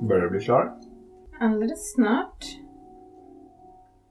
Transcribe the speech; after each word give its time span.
börjar 0.00 0.28
bli 0.28 0.40
klar. 0.40 0.72
Alldeles 1.40 1.92
snart. 1.94 2.44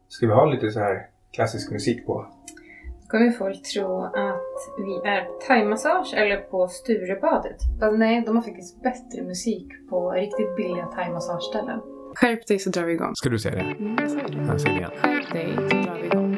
Ska 0.07 0.27
vi 0.27 0.33
ha 0.33 0.45
lite 0.45 0.71
så 0.71 0.79
här 0.79 1.07
klassisk 1.31 1.71
musik 1.71 2.05
på? 2.05 2.25
Då 3.01 3.07
kommer 3.07 3.31
folk 3.31 3.63
tro 3.73 4.03
att 4.03 4.41
vi 4.77 5.09
är 5.09 5.25
på 5.25 5.39
thaimassage 5.47 6.13
eller 6.15 6.37
på 6.37 6.67
Sturebadet. 6.67 7.57
Fast 7.79 7.97
nej, 7.97 8.23
de 8.25 8.35
har 8.35 8.43
faktiskt 8.43 8.83
bättre 8.83 9.23
musik 9.23 9.67
på 9.89 10.11
riktigt 10.11 10.55
billiga 10.55 10.85
thaimassageställen. 10.85 11.79
Skärp 12.15 12.47
dig 12.47 12.59
så 12.59 12.69
drar 12.69 12.83
vi 12.83 12.93
igång. 12.93 13.11
Ska 13.15 13.29
du 13.29 13.39
säga 13.39 13.55
det? 13.55 13.61
Mm, 13.61 13.97
jag 13.99 14.11
säger 14.11 14.27
det. 14.27 14.45
Jag 14.47 14.61
säger 14.61 14.75
det 14.75 14.79
igen. 14.79 14.91
Skärp 15.01 15.33
dig 15.33 15.55
så 15.55 15.75
drar 15.75 15.99
vi 16.01 16.05
igång. 16.07 16.28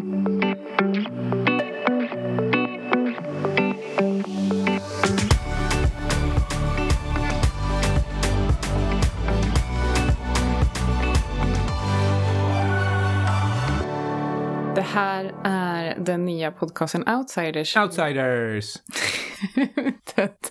Det 14.75 14.81
här 14.81 15.35
är 15.43 15.95
den 15.99 16.25
nya 16.25 16.51
podcasten 16.51 17.07
Outsiders. 17.07 17.77
Outsiders! 17.77 18.77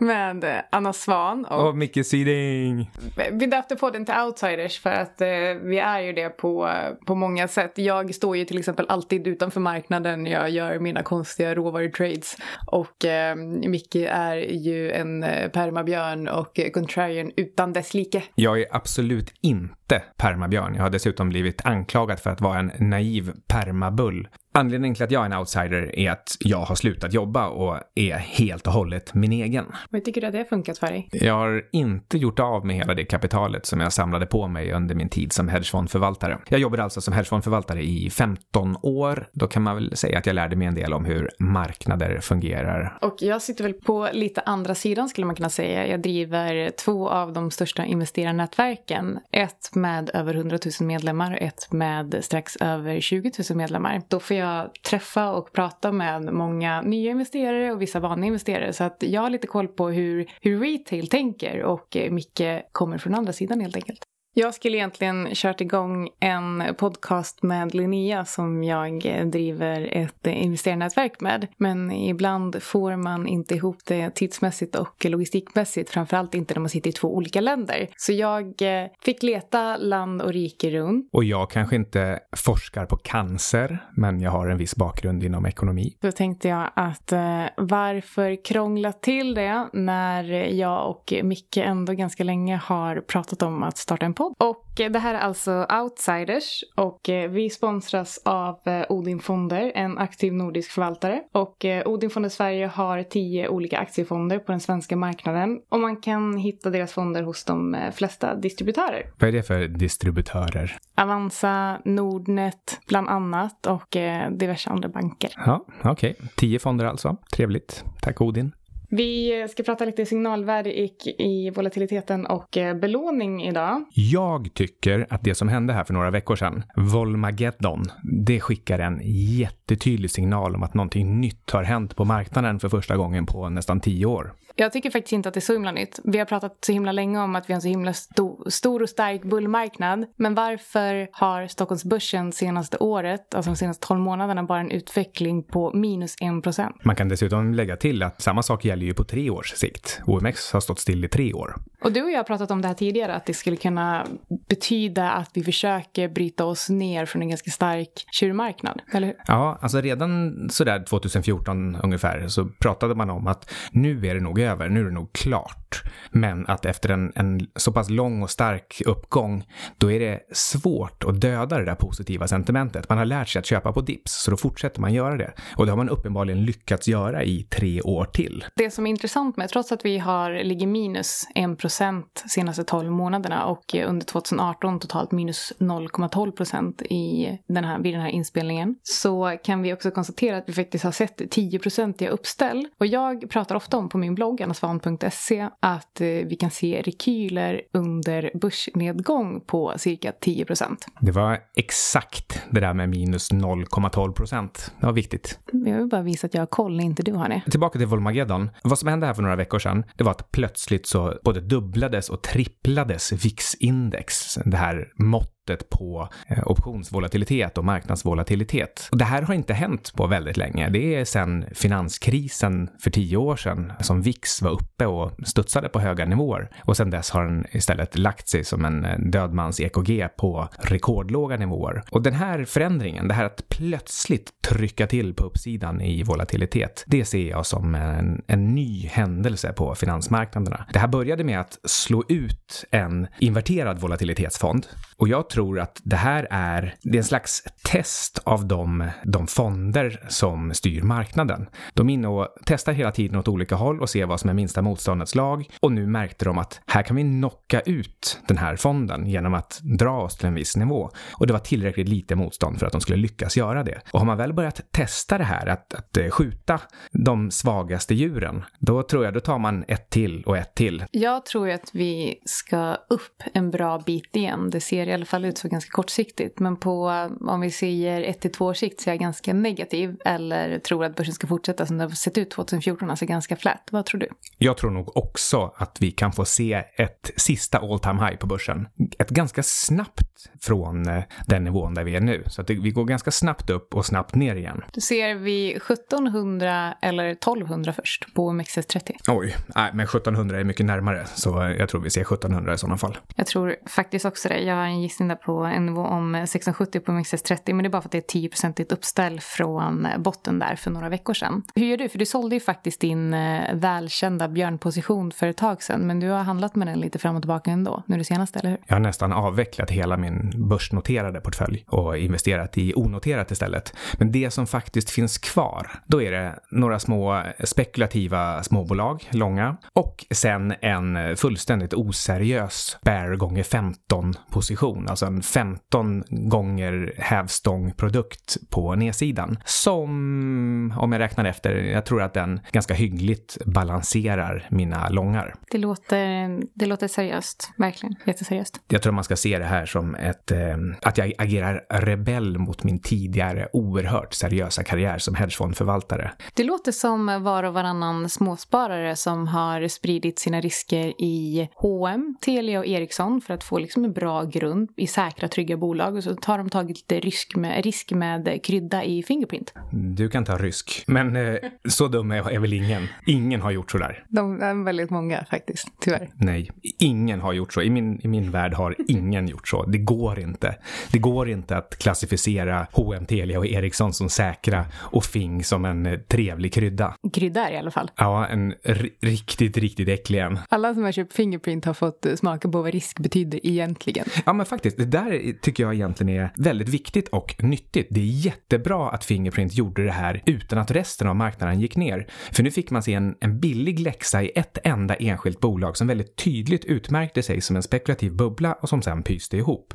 Med 0.00 0.62
Anna 0.70 0.92
Svan 0.92 1.44
och 1.44 1.68
Och 1.68 1.76
Micke 1.76 2.06
Syding. 2.06 2.90
Vi 3.32 3.46
döpte 3.46 3.76
podden 3.76 4.04
till 4.04 4.14
Outsiders 4.14 4.80
för 4.80 4.90
att 4.90 5.20
eh, 5.20 5.28
vi 5.62 5.78
är 5.78 6.00
ju 6.00 6.12
det 6.12 6.28
på, 6.28 6.70
på 7.06 7.14
många 7.14 7.48
sätt. 7.48 7.72
Jag 7.74 8.14
står 8.14 8.36
ju 8.36 8.44
till 8.44 8.58
exempel 8.58 8.86
alltid 8.88 9.26
utanför 9.26 9.60
marknaden 9.60 10.26
jag 10.26 10.50
gör 10.50 10.78
mina 10.78 11.02
konstiga 11.02 11.54
råvarutrades. 11.54 12.36
Och 12.66 13.04
eh, 13.04 13.36
Micke 13.66 13.96
är 14.10 14.36
ju 14.36 14.92
en 14.92 15.22
eh, 15.22 15.48
permabjörn 15.48 16.28
och 16.28 16.58
eh, 16.58 16.70
contrarian 16.70 17.32
utan 17.36 17.72
dess 17.72 17.94
like. 17.94 18.22
Jag 18.34 18.60
är 18.60 18.66
absolut 18.70 19.34
inte 19.40 20.02
permabjörn. 20.16 20.74
Jag 20.74 20.82
har 20.82 20.90
dessutom 20.90 21.28
blivit 21.28 21.66
anklagad 21.66 22.20
för 22.20 22.30
att 22.30 22.40
vara 22.40 22.58
en 22.58 22.72
naiv 22.78 23.32
permabull. 23.46 24.28
Anledningen 24.54 24.94
till 24.94 25.04
att 25.04 25.10
jag 25.10 25.22
är 25.22 25.26
en 25.26 25.32
outsider 25.32 25.98
är 25.98 26.10
att 26.10 26.36
jag 26.40 26.58
har 26.58 26.74
slutat 26.74 27.14
jobba 27.14 27.48
och 27.48 27.78
är 27.94 28.16
helt 28.16 28.66
och 28.66 28.72
hållet 28.72 29.14
min 29.14 29.32
egen. 29.32 29.66
Hur 29.90 30.00
tycker 30.00 30.20
du 30.20 30.26
att 30.26 30.32
det 30.32 30.38
har 30.38 30.44
funkat 30.44 30.78
för 30.78 30.86
dig? 30.86 31.08
Jag 31.12 31.34
har 31.34 31.64
inte 31.72 32.18
gjort 32.18 32.38
av 32.38 32.66
med 32.66 32.76
hela 32.76 32.94
det 32.94 33.04
kapitalet 33.04 33.66
som 33.66 33.80
jag 33.80 33.92
samlade 33.92 34.26
på 34.26 34.48
mig 34.48 34.72
under 34.72 34.94
min 34.94 35.08
tid 35.08 35.32
som 35.32 35.48
hedgefondförvaltare. 35.48 36.38
Jag 36.48 36.60
jobbade 36.60 36.82
alltså 36.82 37.00
som 37.00 37.14
hedgefondförvaltare 37.14 37.82
i 37.82 38.10
15 38.10 38.76
år. 38.82 39.28
Då 39.32 39.46
kan 39.46 39.62
man 39.62 39.74
väl 39.74 39.96
säga 39.96 40.18
att 40.18 40.26
jag 40.26 40.34
lärde 40.34 40.56
mig 40.56 40.68
en 40.68 40.74
del 40.74 40.92
om 40.92 41.04
hur 41.04 41.30
marknader 41.38 42.20
fungerar. 42.20 42.98
Och 43.00 43.16
jag 43.18 43.42
sitter 43.42 43.64
väl 43.64 43.74
på 43.74 44.08
lite 44.12 44.40
andra 44.40 44.74
sidan 44.74 45.08
skulle 45.08 45.26
man 45.26 45.36
kunna 45.36 45.50
säga. 45.50 45.86
Jag 45.86 46.00
driver 46.02 46.70
två 46.70 47.08
av 47.08 47.32
de 47.32 47.50
största 47.50 47.84
investerarnätverken. 47.84 49.18
Ett 49.30 49.74
med 49.74 50.10
över 50.14 50.34
100 50.34 50.58
000 50.80 50.88
medlemmar 50.88 51.32
och 51.32 51.42
ett 51.42 51.72
med 51.72 52.18
strax 52.20 52.56
över 52.56 53.00
20 53.00 53.32
000 53.50 53.56
medlemmar. 53.56 54.02
Då 54.08 54.20
får 54.20 54.36
jag 54.36 54.41
jag 54.42 54.70
träffa 54.82 55.32
och 55.32 55.52
prata 55.52 55.92
med 55.92 56.32
många 56.32 56.80
nya 56.80 57.10
investerare 57.10 57.72
och 57.72 57.82
vissa 57.82 58.00
vanliga 58.00 58.26
investerare. 58.26 58.72
Så 58.72 58.84
att 58.84 59.02
jag 59.02 59.20
har 59.20 59.30
lite 59.30 59.46
koll 59.46 59.68
på 59.68 59.88
hur, 59.88 60.26
hur 60.40 60.60
retail 60.60 61.08
tänker 61.08 61.62
och 61.62 61.96
eh, 61.96 62.10
Micke 62.10 62.72
kommer 62.72 62.98
från 62.98 63.14
andra 63.14 63.32
sidan 63.32 63.60
helt 63.60 63.76
enkelt. 63.76 64.04
Jag 64.34 64.54
skulle 64.54 64.76
egentligen 64.76 65.28
kört 65.34 65.60
igång 65.60 66.08
en 66.20 66.74
podcast 66.78 67.42
med 67.42 67.74
Linnea 67.74 68.24
som 68.24 68.64
jag 68.64 69.02
driver 69.32 69.88
ett 69.92 70.26
investerarnätverk 70.26 71.20
med. 71.20 71.46
Men 71.56 71.92
ibland 71.92 72.62
får 72.62 72.96
man 72.96 73.26
inte 73.26 73.54
ihop 73.54 73.76
det 73.84 74.10
tidsmässigt 74.10 74.76
och 74.76 75.04
logistikmässigt, 75.04 75.90
framförallt 75.90 76.34
inte 76.34 76.54
när 76.54 76.60
man 76.60 76.68
sitter 76.68 76.90
i 76.90 76.92
två 76.92 77.14
olika 77.14 77.40
länder. 77.40 77.88
Så 77.96 78.12
jag 78.12 78.62
eh, 78.62 78.88
fick 79.04 79.22
leta 79.22 79.76
land 79.76 80.22
och 80.22 80.32
rike 80.32 80.70
runt. 80.70 81.08
Och 81.12 81.24
jag 81.24 81.50
kanske 81.50 81.76
inte 81.76 82.20
forskar 82.36 82.86
på 82.86 82.96
cancer, 82.96 83.78
men 83.96 84.20
jag 84.20 84.30
har 84.30 84.48
en 84.48 84.58
viss 84.58 84.76
bakgrund 84.76 85.24
inom 85.24 85.46
ekonomi. 85.46 85.96
Då 86.00 86.12
tänkte 86.12 86.48
jag 86.48 86.70
att 86.74 87.12
eh, 87.12 87.44
varför 87.56 88.44
krångla 88.44 88.92
till 88.92 89.34
det 89.34 89.68
när 89.72 90.24
jag 90.54 90.90
och 90.90 91.12
Micke 91.22 91.56
ändå 91.56 91.92
ganska 91.92 92.24
länge 92.24 92.56
har 92.56 93.00
pratat 93.00 93.42
om 93.42 93.62
att 93.62 93.76
starta 93.76 94.06
en 94.06 94.14
podd. 94.22 94.48
Och 94.48 94.80
eh, 94.80 94.90
det 94.90 94.98
här 94.98 95.14
är 95.14 95.18
alltså 95.18 95.66
Outsiders 95.82 96.64
och 96.76 97.08
eh, 97.08 97.30
vi 97.30 97.50
sponsras 97.50 98.22
av 98.24 98.60
eh, 98.64 98.84
Odin 98.88 99.20
Fonder, 99.20 99.72
en 99.74 99.98
aktiv 99.98 100.32
nordisk 100.32 100.70
förvaltare. 100.70 101.22
Och 101.32 101.66
Odin 101.84 102.10
Fonder 102.10 102.28
Sverige 102.30 102.66
har 102.66 103.02
tio 103.02 103.48
olika 103.48 103.78
aktiefonder 103.78 104.38
på 104.38 104.52
den 104.52 104.60
svenska 104.60 104.96
marknaden 104.96 105.60
och 105.68 105.80
man 105.80 105.96
kan 105.96 106.36
hitta 106.36 106.70
deras 106.70 106.92
fonder 106.92 107.22
hos 107.22 107.44
de 107.44 107.76
flesta 107.94 108.34
distributörer. 108.34 109.10
Vad 109.18 109.28
är 109.28 109.32
det 109.32 109.42
för 109.42 109.68
distributörer? 109.68 110.78
Avanza, 110.94 111.78
Nordnet 111.84 112.80
bland 112.88 113.08
annat 113.08 113.66
och 113.66 113.96
diverse 114.30 114.70
andra 114.70 114.88
banker. 114.88 115.30
Ja, 115.36 115.66
okej. 115.84 116.16
Tio 116.36 116.58
fonder 116.58 116.84
alltså. 116.84 117.16
Trevligt. 117.36 117.84
Tack 118.00 118.20
Odin. 118.20 118.52
Vi 118.94 119.46
ska 119.50 119.62
prata 119.62 119.84
lite 119.84 120.06
signalvärde 120.06 120.80
i, 120.80 120.92
i 121.18 121.50
volatiliteten 121.50 122.26
och 122.26 122.56
eh, 122.56 122.76
belåning 122.76 123.42
idag. 123.42 123.84
Jag 123.94 124.54
tycker 124.54 125.06
att 125.10 125.22
det 125.24 125.34
som 125.34 125.48
hände 125.48 125.72
här 125.72 125.84
för 125.84 125.94
några 125.94 126.10
veckor 126.10 126.36
sedan, 126.36 126.62
Volmageddon, 126.76 127.82
det 128.26 128.40
skickar 128.40 128.78
en 128.78 129.00
jättetydlig 129.38 130.10
signal 130.10 130.54
om 130.54 130.62
att 130.62 130.74
någonting 130.74 131.20
nytt 131.20 131.50
har 131.50 131.62
hänt 131.62 131.96
på 131.96 132.04
marknaden 132.04 132.60
för 132.60 132.68
första 132.68 132.96
gången 132.96 133.26
på 133.26 133.48
nästan 133.48 133.80
tio 133.80 134.06
år. 134.06 134.32
Jag 134.56 134.72
tycker 134.72 134.90
faktiskt 134.90 135.12
inte 135.12 135.28
att 135.28 135.34
det 135.34 135.38
är 135.38 135.40
så 135.42 135.52
himla 135.52 135.72
nytt. 135.72 136.00
Vi 136.04 136.18
har 136.18 136.24
pratat 136.24 136.58
så 136.66 136.72
himla 136.72 136.92
länge 136.92 137.18
om 137.18 137.36
att 137.36 137.48
vi 137.48 137.52
har 137.52 137.56
en 137.56 137.62
så 137.62 137.68
himla 137.68 137.92
sto 137.92 138.50
stor 138.50 138.82
och 138.82 138.88
stark 138.88 139.22
bullmarknad. 139.22 140.06
Men 140.16 140.34
varför 140.34 141.08
har 141.12 141.46
Stockholmsbörsen 141.46 142.32
senaste 142.32 142.76
året, 142.76 143.34
alltså 143.34 143.50
de 143.50 143.56
senaste 143.56 143.86
12 143.86 144.00
månaderna, 144.00 144.42
bara 144.42 144.60
en 144.60 144.70
utveckling 144.70 145.42
på 145.42 145.72
minus 145.74 146.16
1 146.20 146.42
procent? 146.42 146.76
Man 146.84 146.96
kan 146.96 147.08
dessutom 147.08 147.54
lägga 147.54 147.76
till 147.76 148.02
att 148.02 148.22
samma 148.22 148.42
sak 148.42 148.64
gäller 148.64 148.86
ju 148.86 148.94
på 148.94 149.04
tre 149.04 149.30
års 149.30 149.50
sikt. 149.50 150.00
OMX 150.06 150.52
har 150.52 150.60
stått 150.60 150.78
still 150.78 151.04
i 151.04 151.08
tre 151.08 151.32
år. 151.32 151.54
Och 151.84 151.92
du 151.92 152.02
och 152.02 152.10
jag 152.10 152.18
har 152.18 152.24
pratat 152.24 152.50
om 152.50 152.62
det 152.62 152.68
här 152.68 152.74
tidigare, 152.74 153.14
att 153.14 153.26
det 153.26 153.34
skulle 153.34 153.56
kunna 153.56 154.06
betyda 154.48 155.10
att 155.10 155.30
vi 155.34 155.44
försöker 155.44 156.08
bryta 156.08 156.44
oss 156.44 156.68
ner 156.68 157.06
från 157.06 157.22
en 157.22 157.28
ganska 157.28 157.50
stark 157.50 158.06
tjurmarknad, 158.12 158.80
eller 158.92 159.06
hur? 159.06 159.16
Ja, 159.26 159.58
alltså 159.62 159.80
redan 159.80 160.32
sådär 160.50 160.84
2014 160.88 161.76
ungefär 161.76 162.28
så 162.28 162.44
pratade 162.44 162.94
man 162.94 163.10
om 163.10 163.26
att 163.26 163.54
nu 163.70 164.06
är 164.06 164.14
det 164.14 164.20
nog 164.20 164.40
över, 164.40 164.68
nu 164.68 164.80
är 164.80 164.84
det 164.84 164.90
nog 164.90 165.12
klart. 165.12 165.82
Men 166.10 166.46
att 166.46 166.64
efter 166.64 166.88
en, 166.88 167.12
en 167.14 167.46
så 167.56 167.72
pass 167.72 167.90
lång 167.90 168.22
och 168.22 168.30
stark 168.30 168.82
uppgång, 168.86 169.44
då 169.78 169.92
är 169.92 170.00
det 170.00 170.20
svårt 170.32 171.04
att 171.04 171.20
döda 171.20 171.58
det 171.58 171.64
där 171.64 171.74
positiva 171.74 172.28
sentimentet. 172.28 172.88
Man 172.88 172.98
har 172.98 173.04
lärt 173.04 173.28
sig 173.28 173.40
att 173.40 173.46
köpa 173.46 173.72
på 173.72 173.80
dips, 173.80 174.22
så 174.22 174.30
då 174.30 174.36
fortsätter 174.36 174.80
man 174.80 174.94
göra 174.94 175.16
det. 175.16 175.32
Och 175.56 175.66
det 175.66 175.72
har 175.72 175.76
man 175.76 175.88
uppenbarligen 175.88 176.44
lyckats 176.44 176.88
göra 176.88 177.24
i 177.24 177.42
tre 177.42 177.82
år 177.82 178.04
till. 178.04 178.44
Det 178.56 178.70
som 178.70 178.86
är 178.86 178.90
intressant 178.90 179.36
med, 179.36 179.48
trots 179.48 179.72
att 179.72 179.84
vi 179.84 179.98
har 179.98 180.44
ligger 180.44 180.66
minus 180.66 181.26
1 181.34 181.71
procent 181.72 182.24
senaste 182.28 182.64
12 182.64 182.90
månaderna 182.90 183.44
och 183.44 183.74
under 183.74 184.06
2018 184.06 184.80
totalt 184.80 185.12
minus 185.12 185.52
0,12 185.58 186.30
procent 186.30 186.82
i 186.82 187.38
den 187.48 187.64
här, 187.64 187.78
vid 187.78 187.94
den 187.94 188.00
här 188.00 188.08
inspelningen, 188.08 188.76
så 188.82 189.38
kan 189.44 189.62
vi 189.62 189.72
också 189.72 189.90
konstatera 189.90 190.36
att 190.36 190.44
vi 190.46 190.52
faktiskt 190.52 190.84
har 190.84 190.92
sett 190.92 191.20
10-procentiga 191.20 192.10
uppställ. 192.10 192.68
Och 192.78 192.86
jag 192.86 193.30
pratar 193.30 193.54
ofta 193.54 193.76
om 193.76 193.88
på 193.88 193.98
min 193.98 194.14
blogg, 194.14 194.42
annasvan.se, 194.42 195.48
att 195.60 196.00
eh, 196.00 196.06
vi 196.06 196.36
kan 196.40 196.50
se 196.50 196.82
rekyler 196.82 197.62
under 197.72 198.30
börsnedgång 198.34 199.40
på 199.40 199.74
cirka 199.76 200.12
10 200.12 200.44
procent. 200.44 200.86
Det 201.00 201.12
var 201.12 201.38
exakt 201.56 202.42
det 202.50 202.60
där 202.60 202.74
med 202.74 202.88
minus 202.88 203.32
0,12 203.32 204.12
procent. 204.12 204.72
Det 204.80 204.86
var 204.86 204.92
viktigt. 204.92 205.38
Jag 205.52 205.76
vill 205.78 205.88
bara 205.88 206.02
visa 206.02 206.26
att 206.26 206.34
jag 206.34 206.40
har 206.40 206.46
koll 206.46 206.80
inte 206.80 207.02
du 207.02 207.12
har 207.12 207.28
det. 207.28 207.42
Tillbaka 207.50 207.78
till 207.78 207.88
Volmageddon. 207.88 208.50
Vad 208.62 208.78
som 208.78 208.88
hände 208.88 209.06
här 209.06 209.14
för 209.14 209.22
några 209.22 209.36
veckor 209.36 209.58
sedan, 209.58 209.84
det 209.96 210.04
var 210.04 210.10
att 210.10 210.32
plötsligt 210.32 210.86
så 210.86 211.14
både 211.24 211.40
dubblades 211.62 212.08
och 212.08 212.22
tripplades 212.22 213.12
VIX-index, 213.12 214.38
det 214.44 214.56
här 214.56 214.92
måttet 214.96 215.41
på 215.70 216.08
eh, 216.28 216.38
optionsvolatilitet 216.46 217.58
och 217.58 217.64
marknadsvolatilitet. 217.64 218.88
Och 218.92 218.98
det 218.98 219.04
här 219.04 219.22
har 219.22 219.34
inte 219.34 219.54
hänt 219.54 219.92
på 219.96 220.06
väldigt 220.06 220.36
länge. 220.36 220.68
Det 220.68 220.94
är 220.94 221.04
sedan 221.04 221.44
finanskrisen 221.54 222.70
för 222.80 222.90
tio 222.90 223.16
år 223.16 223.36
sedan 223.36 223.72
som 223.80 224.02
VIX 224.02 224.42
var 224.42 224.50
uppe 224.50 224.86
och 224.86 225.12
studsade 225.24 225.68
på 225.68 225.80
höga 225.80 226.04
nivåer. 226.04 226.50
Och 226.64 226.76
sedan 226.76 226.90
dess 226.90 227.10
har 227.10 227.24
den 227.24 227.46
istället 227.50 227.98
lagt 227.98 228.28
sig 228.28 228.44
som 228.44 228.64
en 228.64 228.84
eh, 228.84 228.98
dödmans 228.98 229.60
EKG 229.60 230.08
på 230.16 230.48
rekordlåga 230.58 231.36
nivåer. 231.36 231.82
Och 231.90 232.02
den 232.02 232.14
här 232.14 232.44
förändringen, 232.44 233.08
det 233.08 233.14
här 233.14 233.24
att 233.24 233.48
plötsligt 233.48 234.30
trycka 234.48 234.86
till 234.86 235.14
på 235.14 235.24
uppsidan 235.24 235.80
i 235.80 236.02
volatilitet, 236.02 236.84
det 236.86 237.04
ser 237.04 237.28
jag 237.28 237.46
som 237.46 237.74
en, 237.74 238.22
en 238.26 238.54
ny 238.54 238.86
händelse 238.86 239.52
på 239.52 239.74
finansmarknaderna. 239.74 240.66
Det 240.72 240.78
här 240.78 240.88
började 240.88 241.24
med 241.24 241.40
att 241.40 241.58
slå 241.64 242.04
ut 242.08 242.64
en 242.70 243.06
inverterad 243.18 243.80
volatilitetsfond. 243.80 244.66
Och 244.96 245.08
jag 245.08 245.28
tror 245.32 245.60
att 245.60 245.80
det 245.84 245.96
här 245.96 246.26
är, 246.30 246.74
det 246.82 246.96
är 246.96 246.98
en 246.98 247.04
slags 247.04 247.42
test 247.64 248.18
av 248.24 248.46
de, 248.46 248.90
de 249.04 249.26
fonder 249.26 250.00
som 250.08 250.54
styr 250.54 250.82
marknaden. 250.82 251.46
De 251.74 251.90
är 251.90 251.94
inne 251.94 252.08
och 252.08 252.28
testar 252.44 252.72
hela 252.72 252.92
tiden 252.92 253.18
åt 253.18 253.28
olika 253.28 253.54
håll 253.54 253.80
och 253.80 253.90
ser 253.90 254.06
vad 254.06 254.20
som 254.20 254.30
är 254.30 254.34
minsta 254.34 254.62
motståndets 254.62 255.14
lag. 255.14 255.48
Och 255.60 255.72
nu 255.72 255.86
märkte 255.86 256.24
de 256.24 256.38
att 256.38 256.60
här 256.66 256.82
kan 256.82 256.96
vi 256.96 257.02
knocka 257.02 257.60
ut 257.60 258.18
den 258.28 258.38
här 258.38 258.56
fonden 258.56 259.06
genom 259.06 259.34
att 259.34 259.60
dra 259.78 260.02
oss 260.02 260.16
till 260.16 260.26
en 260.26 260.34
viss 260.34 260.56
nivå. 260.56 260.90
Och 261.12 261.26
det 261.26 261.32
var 261.32 261.40
tillräckligt 261.40 261.88
lite 261.88 262.14
motstånd 262.14 262.58
för 262.58 262.66
att 262.66 262.72
de 262.72 262.80
skulle 262.80 262.98
lyckas 262.98 263.36
göra 263.36 263.62
det. 263.62 263.80
Och 263.92 263.98
har 263.98 264.06
man 264.06 264.16
väl 264.16 264.32
börjat 264.32 264.60
testa 264.70 265.18
det 265.18 265.24
här, 265.24 265.46
att, 265.46 265.74
att 265.74 265.96
eh, 265.96 266.10
skjuta 266.10 266.60
de 266.92 267.30
svagaste 267.30 267.94
djuren, 267.94 268.44
då 268.58 268.82
tror 268.82 269.04
jag 269.04 269.14
då 269.14 269.20
tar 269.20 269.38
man 269.38 269.64
ett 269.68 269.90
till 269.90 270.24
och 270.24 270.36
ett 270.36 270.54
till. 270.54 270.84
Jag 270.90 271.26
tror 271.26 271.50
att 271.50 271.70
vi 271.72 272.22
ska 272.24 272.76
upp 272.88 273.22
en 273.34 273.50
bra 273.50 273.78
bit 273.78 274.16
igen. 274.16 274.50
Det 274.50 274.60
ser 274.60 274.86
i 274.86 274.92
alla 274.92 275.04
fall 275.04 275.21
ut 275.24 275.38
så 275.38 275.48
ganska 275.48 275.70
kortsiktigt. 275.70 276.38
Men 276.38 276.56
på, 276.56 277.08
om 277.20 277.40
vi 277.40 277.50
säger 277.50 278.02
ett 278.02 278.20
till 278.20 278.32
två 278.32 278.44
års 278.44 278.58
sikt 278.58 278.80
så 278.80 278.90
är 278.90 278.94
jag 278.94 279.00
ganska 279.00 279.32
negativ. 279.32 279.96
Eller 280.04 280.58
tror 280.58 280.84
att 280.84 280.96
börsen 280.96 281.14
ska 281.14 281.26
fortsätta 281.26 281.66
som 281.66 281.78
det 281.78 281.84
har 281.84 281.90
sett 281.90 282.18
ut 282.18 282.30
2014, 282.30 282.90
alltså 282.90 283.06
ganska 283.06 283.36
flat. 283.36 283.68
Vad 283.70 283.86
tror 283.86 284.00
du? 284.00 284.08
Jag 284.38 284.56
tror 284.56 284.70
nog 284.70 284.96
också 284.96 285.54
att 285.56 285.76
vi 285.80 285.90
kan 285.90 286.12
få 286.12 286.24
se 286.24 286.64
ett 286.76 287.10
sista 287.16 287.58
all 287.58 287.78
time 287.78 288.06
high 288.06 288.16
på 288.16 288.26
börsen. 288.26 288.68
Ett 288.98 289.10
ganska 289.10 289.42
snabbt 289.42 290.12
från 290.40 290.88
eh, 290.88 291.02
den 291.26 291.44
nivån 291.44 291.74
där 291.74 291.84
vi 291.84 291.96
är 291.96 292.00
nu. 292.00 292.24
Så 292.26 292.40
att 292.40 292.46
det, 292.46 292.54
vi 292.54 292.70
går 292.70 292.84
ganska 292.84 293.10
snabbt 293.10 293.50
upp 293.50 293.74
och 293.74 293.86
snabbt 293.86 294.14
ner 294.14 294.36
igen. 294.36 294.62
Du 294.72 294.80
ser 294.80 295.14
vi 295.14 295.52
1700 295.52 296.74
eller 296.82 297.04
1200 297.04 297.72
först 297.72 298.14
på 298.14 298.30
OMXS30? 298.30 298.92
Oj, 299.08 299.36
nej, 299.54 299.70
men 299.74 299.84
1700 299.84 300.40
är 300.40 300.44
mycket 300.44 300.66
närmare. 300.66 301.06
Så 301.14 301.54
jag 301.58 301.68
tror 301.68 301.80
vi 301.80 301.90
ser 301.90 302.00
1700 302.00 302.54
i 302.54 302.58
sådana 302.58 302.78
fall. 302.78 302.98
Jag 303.16 303.26
tror 303.26 303.56
faktiskt 303.66 304.04
också 304.04 304.28
det. 304.28 304.40
Jag 304.40 304.54
har 304.54 304.64
en 304.64 304.82
gissning 304.82 305.10
fortfarande 305.12 305.16
på 305.16 305.56
en 305.56 305.66
nivå 305.66 305.80
om 305.80 306.14
1670 306.14 306.80
på 306.80 306.92
OMXS30. 306.92 307.54
Men 307.54 307.58
det 307.58 307.68
är 307.68 307.70
bara 307.70 307.82
för 307.82 307.88
att 307.88 307.92
det 307.92 307.98
är 307.98 308.02
10 308.02 308.30
i 308.58 308.72
uppställ 308.72 309.20
från 309.20 309.86
eh, 309.86 309.98
botten 309.98 310.38
där 310.38 310.56
för 310.56 310.70
några 310.70 310.88
veckor 310.88 311.14
sedan. 311.14 311.42
Hur 311.54 311.66
gör 311.66 311.76
du? 311.76 311.88
För 311.88 311.98
du 311.98 312.06
sålde 312.06 312.36
ju 312.36 312.40
faktiskt 312.40 312.80
din 312.80 313.14
eh, 313.14 313.54
välkända 313.54 314.28
björnposition 314.28 315.12
för 315.12 315.26
ett 315.26 315.36
tag 315.36 315.62
sedan. 315.62 315.80
Men 315.80 316.00
du 316.00 316.08
har 316.08 316.22
handlat 316.22 316.54
med 316.54 316.66
den 316.66 316.80
lite 316.80 316.98
fram 316.98 317.16
och 317.16 317.22
tillbaka 317.22 317.50
ändå, 317.50 317.82
nu 317.86 317.98
det 317.98 318.04
senaste, 318.04 318.38
eller 318.38 318.50
hur? 318.50 318.58
Jag 318.66 318.74
har 318.74 318.80
nästan 318.80 319.12
avvecklat 319.12 319.70
hela 319.70 319.96
min 319.96 320.48
börsnoterade 320.48 321.20
portfölj 321.20 321.64
och 321.68 321.98
investerat 321.98 322.58
i 322.58 322.74
onoterat 322.74 323.30
istället. 323.30 323.74
Men 323.98 324.12
det 324.12 324.30
som 324.30 324.46
faktiskt 324.46 324.90
finns 324.90 325.18
kvar, 325.18 325.70
då 325.86 326.02
är 326.02 326.10
det 326.10 326.38
några 326.50 326.78
små 326.78 327.22
spekulativa 327.44 328.42
småbolag, 328.42 329.08
långa, 329.10 329.56
och 329.72 330.04
sen 330.10 330.54
en 330.60 331.16
fullständigt 331.16 331.74
oseriös 331.74 332.78
bear 332.82 333.16
gånger 333.16 333.42
15 333.42 334.14
position, 334.30 334.88
alltså 334.88 335.01
en 335.02 335.22
15 335.22 336.04
gånger 336.08 336.94
hävstångprodukt 336.98 338.36
på 338.50 338.74
nedsidan. 338.74 339.38
Som, 339.44 340.74
om 340.78 340.92
jag 340.92 341.00
räknar 341.00 341.24
efter, 341.24 341.54
jag 341.54 341.86
tror 341.86 342.02
att 342.02 342.14
den 342.14 342.40
ganska 342.52 342.74
hyggligt 342.74 343.38
balanserar 343.46 344.46
mina 344.50 344.88
långar. 344.88 345.34
Det 345.50 345.58
låter, 345.58 346.40
det 346.54 346.66
låter 346.66 346.88
seriöst, 346.88 347.50
verkligen. 347.56 347.94
Jätteseriöst. 348.04 348.60
Jag 348.68 348.82
tror 348.82 348.92
man 348.92 349.04
ska 349.04 349.16
se 349.16 349.38
det 349.38 349.44
här 349.44 349.66
som 349.66 349.94
ett, 349.94 350.30
eh, 350.30 350.38
att 350.82 350.98
jag 350.98 351.12
agerar 351.18 351.64
rebell 351.68 352.38
mot 352.38 352.64
min 352.64 352.80
tidigare 352.80 353.48
oerhört 353.52 354.14
seriösa 354.14 354.64
karriär 354.64 354.98
som 354.98 355.14
hedgefondförvaltare. 355.14 356.12
Det 356.34 356.44
låter 356.44 356.72
som 356.72 357.22
var 357.22 357.42
och 357.42 357.54
varannan 357.54 358.08
småsparare 358.08 358.96
som 358.96 359.28
har 359.28 359.68
spridit 359.68 360.18
sina 360.18 360.40
risker 360.40 361.02
i 361.02 361.48
H&M, 361.54 362.16
Telia 362.20 362.58
och 362.58 362.66
Ericsson 362.66 363.20
för 363.20 363.34
att 363.34 363.44
få 363.44 363.58
liksom 363.58 363.84
en 363.84 363.92
bra 363.92 364.24
grund 364.24 364.70
i 364.76 364.86
säkra, 364.92 365.28
trygga 365.28 365.56
bolag 365.56 365.96
och 365.96 366.04
så 366.04 366.14
tar 366.14 366.38
de 366.38 366.50
tagit 366.50 366.76
lite 366.76 367.00
risk 367.00 367.36
med, 367.36 367.64
risk 367.64 367.92
med 367.92 368.44
krydda 368.44 368.84
i 368.84 369.02
Fingerprint. 369.02 369.54
Du 369.70 370.08
kan 370.08 370.24
ta 370.24 370.38
rysk, 370.38 370.84
men 370.86 371.16
eh, 371.16 371.36
så 371.68 371.88
dum 371.88 372.10
är, 372.10 372.30
är 372.30 372.38
väl 372.38 372.52
ingen. 372.52 372.88
Ingen 373.06 373.40
har 373.40 373.50
gjort 373.50 373.70
så 373.70 373.78
där. 373.78 374.04
De 374.08 374.42
är 374.42 374.64
väldigt 374.64 374.90
många 374.90 375.24
faktiskt, 375.30 375.68
tyvärr. 375.80 376.10
Nej, 376.14 376.50
ingen 376.78 377.20
har 377.20 377.32
gjort 377.32 377.52
så. 377.52 377.62
I 377.62 377.70
min, 377.70 378.00
I 378.02 378.08
min 378.08 378.30
värld 378.30 378.54
har 378.54 378.76
ingen 378.88 379.28
gjort 379.28 379.48
så. 379.48 379.64
Det 379.64 379.78
går 379.78 380.18
inte. 380.18 380.54
Det 380.92 380.98
går 380.98 381.28
inte 381.28 381.56
att 381.56 381.78
klassificera 381.78 382.66
H&M, 382.72 383.06
Telia 383.06 383.38
och 383.38 383.46
Ericsson 383.46 383.92
som 383.92 384.08
säkra 384.08 384.64
och 384.74 385.04
Fing 385.04 385.44
som 385.44 385.64
en 385.64 385.86
eh, 385.86 385.98
trevlig 385.98 386.52
krydda. 386.52 386.94
Krydda 387.12 387.52
i 387.52 387.56
alla 387.56 387.70
fall. 387.70 387.90
Ja, 387.96 388.26
en 388.26 388.54
riktigt, 389.00 389.56
riktigt 389.56 389.88
äcklig 389.88 390.18
en. 390.18 390.38
Alla 390.48 390.74
som 390.74 390.84
har 390.84 390.92
köpt 390.92 391.12
Fingerprint 391.12 391.64
har 391.64 391.74
fått 391.74 392.06
eh, 392.06 392.14
smaka 392.14 392.48
på 392.48 392.62
vad 392.62 392.72
risk 392.72 392.98
betyder 392.98 393.46
egentligen. 393.46 394.06
Ja, 394.26 394.32
men 394.32 394.46
faktiskt, 394.46 394.78
det 394.84 394.98
där 394.98 395.32
tycker 395.40 395.62
jag 395.62 395.74
egentligen 395.74 396.16
är 396.16 396.32
väldigt 396.36 396.68
viktigt 396.68 397.08
och 397.08 397.34
nyttigt. 397.38 397.86
Det 397.90 398.00
är 398.00 398.04
jättebra 398.04 398.90
att 398.90 399.04
Fingerprint 399.04 399.54
gjorde 399.54 399.84
det 399.84 399.92
här 399.92 400.22
utan 400.26 400.58
att 400.58 400.70
resten 400.70 401.08
av 401.08 401.16
marknaden 401.16 401.60
gick 401.60 401.76
ner. 401.76 402.06
För 402.32 402.42
nu 402.42 402.50
fick 402.50 402.70
man 402.70 402.82
se 402.82 402.94
en, 402.94 403.14
en 403.20 403.40
billig 403.40 403.80
läxa 403.80 404.22
i 404.22 404.32
ett 404.34 404.58
enda 404.64 404.94
enskilt 404.94 405.40
bolag 405.40 405.76
som 405.76 405.86
väldigt 405.86 406.16
tydligt 406.16 406.64
utmärkte 406.64 407.22
sig 407.22 407.40
som 407.40 407.56
en 407.56 407.62
spekulativ 407.62 408.16
bubbla 408.16 408.52
och 408.52 408.68
som 408.68 408.82
sen 408.82 409.02
pyste 409.02 409.36
ihop. 409.36 409.74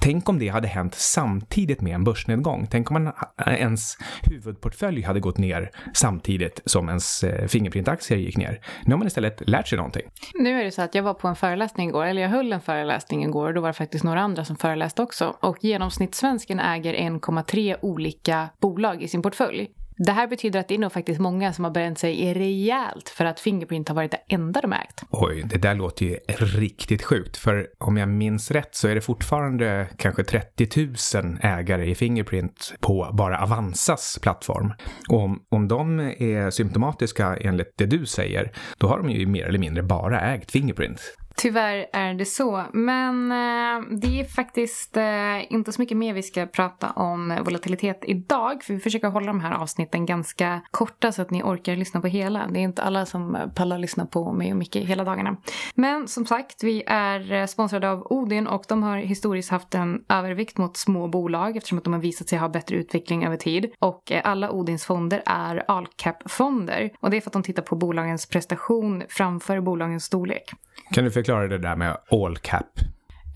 Tänk 0.00 0.28
om 0.28 0.38
det 0.38 0.48
hade 0.48 0.68
hänt 0.68 0.94
samtidigt 0.94 1.80
med 1.80 1.94
en 1.94 2.04
börsnedgång. 2.04 2.66
Tänk 2.70 2.90
om 2.90 3.02
man, 3.02 3.12
eh, 3.46 3.54
ens 3.54 3.96
huvudportfölj 4.22 5.02
hade 5.02 5.20
gått 5.20 5.38
ner 5.38 5.70
samtidigt 5.94 6.60
som 6.64 6.88
ens 6.88 7.24
eh, 7.24 7.46
Fingerprint-aktier 7.46 8.18
gick 8.18 8.36
ner. 8.36 8.60
Nu 8.84 8.92
har 8.92 8.98
man 8.98 9.06
istället 9.06 9.48
lärt 9.48 9.68
sig 9.68 9.76
någonting. 9.76 10.02
Nu 10.34 10.60
är 10.60 10.64
det 10.64 10.70
så 10.70 10.82
att 10.82 10.94
jag 10.94 11.02
var 11.02 11.14
på 11.14 11.28
en 11.28 11.36
föreläsning 11.36 11.88
igår, 11.88 12.04
eller 12.04 12.22
jag 12.22 12.28
höll 12.28 12.52
en 12.52 12.60
föreläsning 12.60 13.24
igår 13.24 13.48
och 13.48 13.54
då 13.54 13.60
var 13.60 13.68
det 13.68 13.72
faktiskt 13.72 14.04
några 14.04 14.20
andra 14.20 14.44
som 14.48 14.56
föreläste 14.56 15.02
också. 15.02 15.36
Och 15.40 15.64
genomsnittssvensken 15.64 16.60
äger 16.60 16.94
1,3 16.94 17.76
olika 17.82 18.48
bolag 18.60 19.02
i 19.02 19.08
sin 19.08 19.22
portfölj. 19.22 19.70
Det 19.98 20.12
här 20.12 20.26
betyder 20.26 20.60
att 20.60 20.68
det 20.68 20.74
är 20.74 20.78
nog 20.78 20.92
faktiskt 20.92 21.20
många 21.20 21.52
som 21.52 21.64
har 21.64 21.70
bränt 21.70 21.98
sig 21.98 22.34
rejält 22.34 23.08
för 23.08 23.24
att 23.24 23.40
Fingerprint 23.40 23.88
har 23.88 23.96
varit 23.96 24.10
det 24.10 24.20
enda 24.28 24.60
de 24.60 24.72
ägt. 24.72 25.02
Oj, 25.10 25.44
det 25.50 25.58
där 25.58 25.74
låter 25.74 26.06
ju 26.06 26.18
riktigt 26.38 27.02
sjukt. 27.02 27.36
För 27.36 27.66
om 27.78 27.96
jag 27.96 28.08
minns 28.08 28.50
rätt 28.50 28.74
så 28.74 28.88
är 28.88 28.94
det 28.94 29.00
fortfarande 29.00 29.88
kanske 29.96 30.24
30 30.24 30.86
000 31.22 31.38
ägare 31.42 31.90
i 31.90 31.94
Fingerprint 31.94 32.74
på 32.80 33.08
bara 33.12 33.42
Avanzas 33.42 34.18
plattform. 34.22 34.72
Och 35.08 35.20
om, 35.20 35.42
om 35.48 35.68
de 35.68 36.00
är 36.00 36.50
symptomatiska 36.50 37.36
enligt 37.36 37.72
det 37.76 37.86
du 37.86 38.06
säger, 38.06 38.52
då 38.78 38.86
har 38.86 38.98
de 38.98 39.10
ju 39.10 39.26
mer 39.26 39.46
eller 39.46 39.58
mindre 39.58 39.82
bara 39.82 40.20
ägt 40.20 40.50
Fingerprint. 40.50 41.00
Tyvärr 41.40 41.86
är 41.92 42.14
det 42.14 42.24
så. 42.24 42.64
Men 42.72 43.32
eh, 43.32 43.88
det 43.90 44.20
är 44.20 44.24
faktiskt 44.24 44.96
eh, 44.96 45.52
inte 45.52 45.72
så 45.72 45.82
mycket 45.82 45.96
mer 45.96 46.14
vi 46.14 46.22
ska 46.22 46.46
prata 46.46 46.90
om 46.90 47.38
volatilitet 47.44 48.00
idag. 48.02 48.62
För 48.62 48.74
vi 48.74 48.80
försöker 48.80 49.08
hålla 49.08 49.26
de 49.26 49.40
här 49.40 49.52
avsnitten 49.52 50.06
ganska 50.06 50.60
korta 50.70 51.12
så 51.12 51.22
att 51.22 51.30
ni 51.30 51.42
orkar 51.42 51.76
lyssna 51.76 52.00
på 52.00 52.06
hela. 52.06 52.46
Det 52.46 52.58
är 52.58 52.62
inte 52.62 52.82
alla 52.82 53.06
som 53.06 53.38
pallar 53.54 53.78
lyssna 53.78 54.06
på 54.06 54.32
mig 54.32 54.50
och 54.52 54.56
Micke 54.56 54.76
hela 54.76 55.04
dagarna. 55.04 55.36
Men 55.74 56.08
som 56.08 56.26
sagt, 56.26 56.62
vi 56.62 56.82
är 56.86 57.32
eh, 57.32 57.46
sponsrade 57.46 57.90
av 57.90 58.06
Odin 58.10 58.46
och 58.46 58.64
de 58.68 58.82
har 58.82 58.96
historiskt 58.96 59.50
haft 59.50 59.74
en 59.74 60.04
övervikt 60.08 60.58
mot 60.58 60.76
små 60.76 61.08
bolag 61.08 61.56
eftersom 61.56 61.78
att 61.78 61.84
de 61.84 61.92
har 61.92 62.00
visat 62.00 62.28
sig 62.28 62.38
ha 62.38 62.48
bättre 62.48 62.76
utveckling 62.76 63.24
över 63.24 63.36
tid. 63.36 63.72
Och 63.78 64.12
eh, 64.12 64.20
alla 64.24 64.50
Odins 64.50 64.84
fonder 64.84 65.22
är 65.26 65.64
all-cap-fonder. 65.68 66.90
Och 67.00 67.10
det 67.10 67.16
är 67.16 67.20
för 67.20 67.28
att 67.28 67.32
de 67.32 67.42
tittar 67.42 67.62
på 67.62 67.76
bolagens 67.76 68.26
prestation 68.26 69.02
framför 69.08 69.60
bolagens 69.60 70.04
storlek. 70.04 70.54
Kan 70.92 71.04
du 71.04 71.10
förklara 71.10 71.48
det 71.48 71.58
där 71.58 71.76
med 71.76 71.96
all 72.10 72.36
cap? 72.36 72.80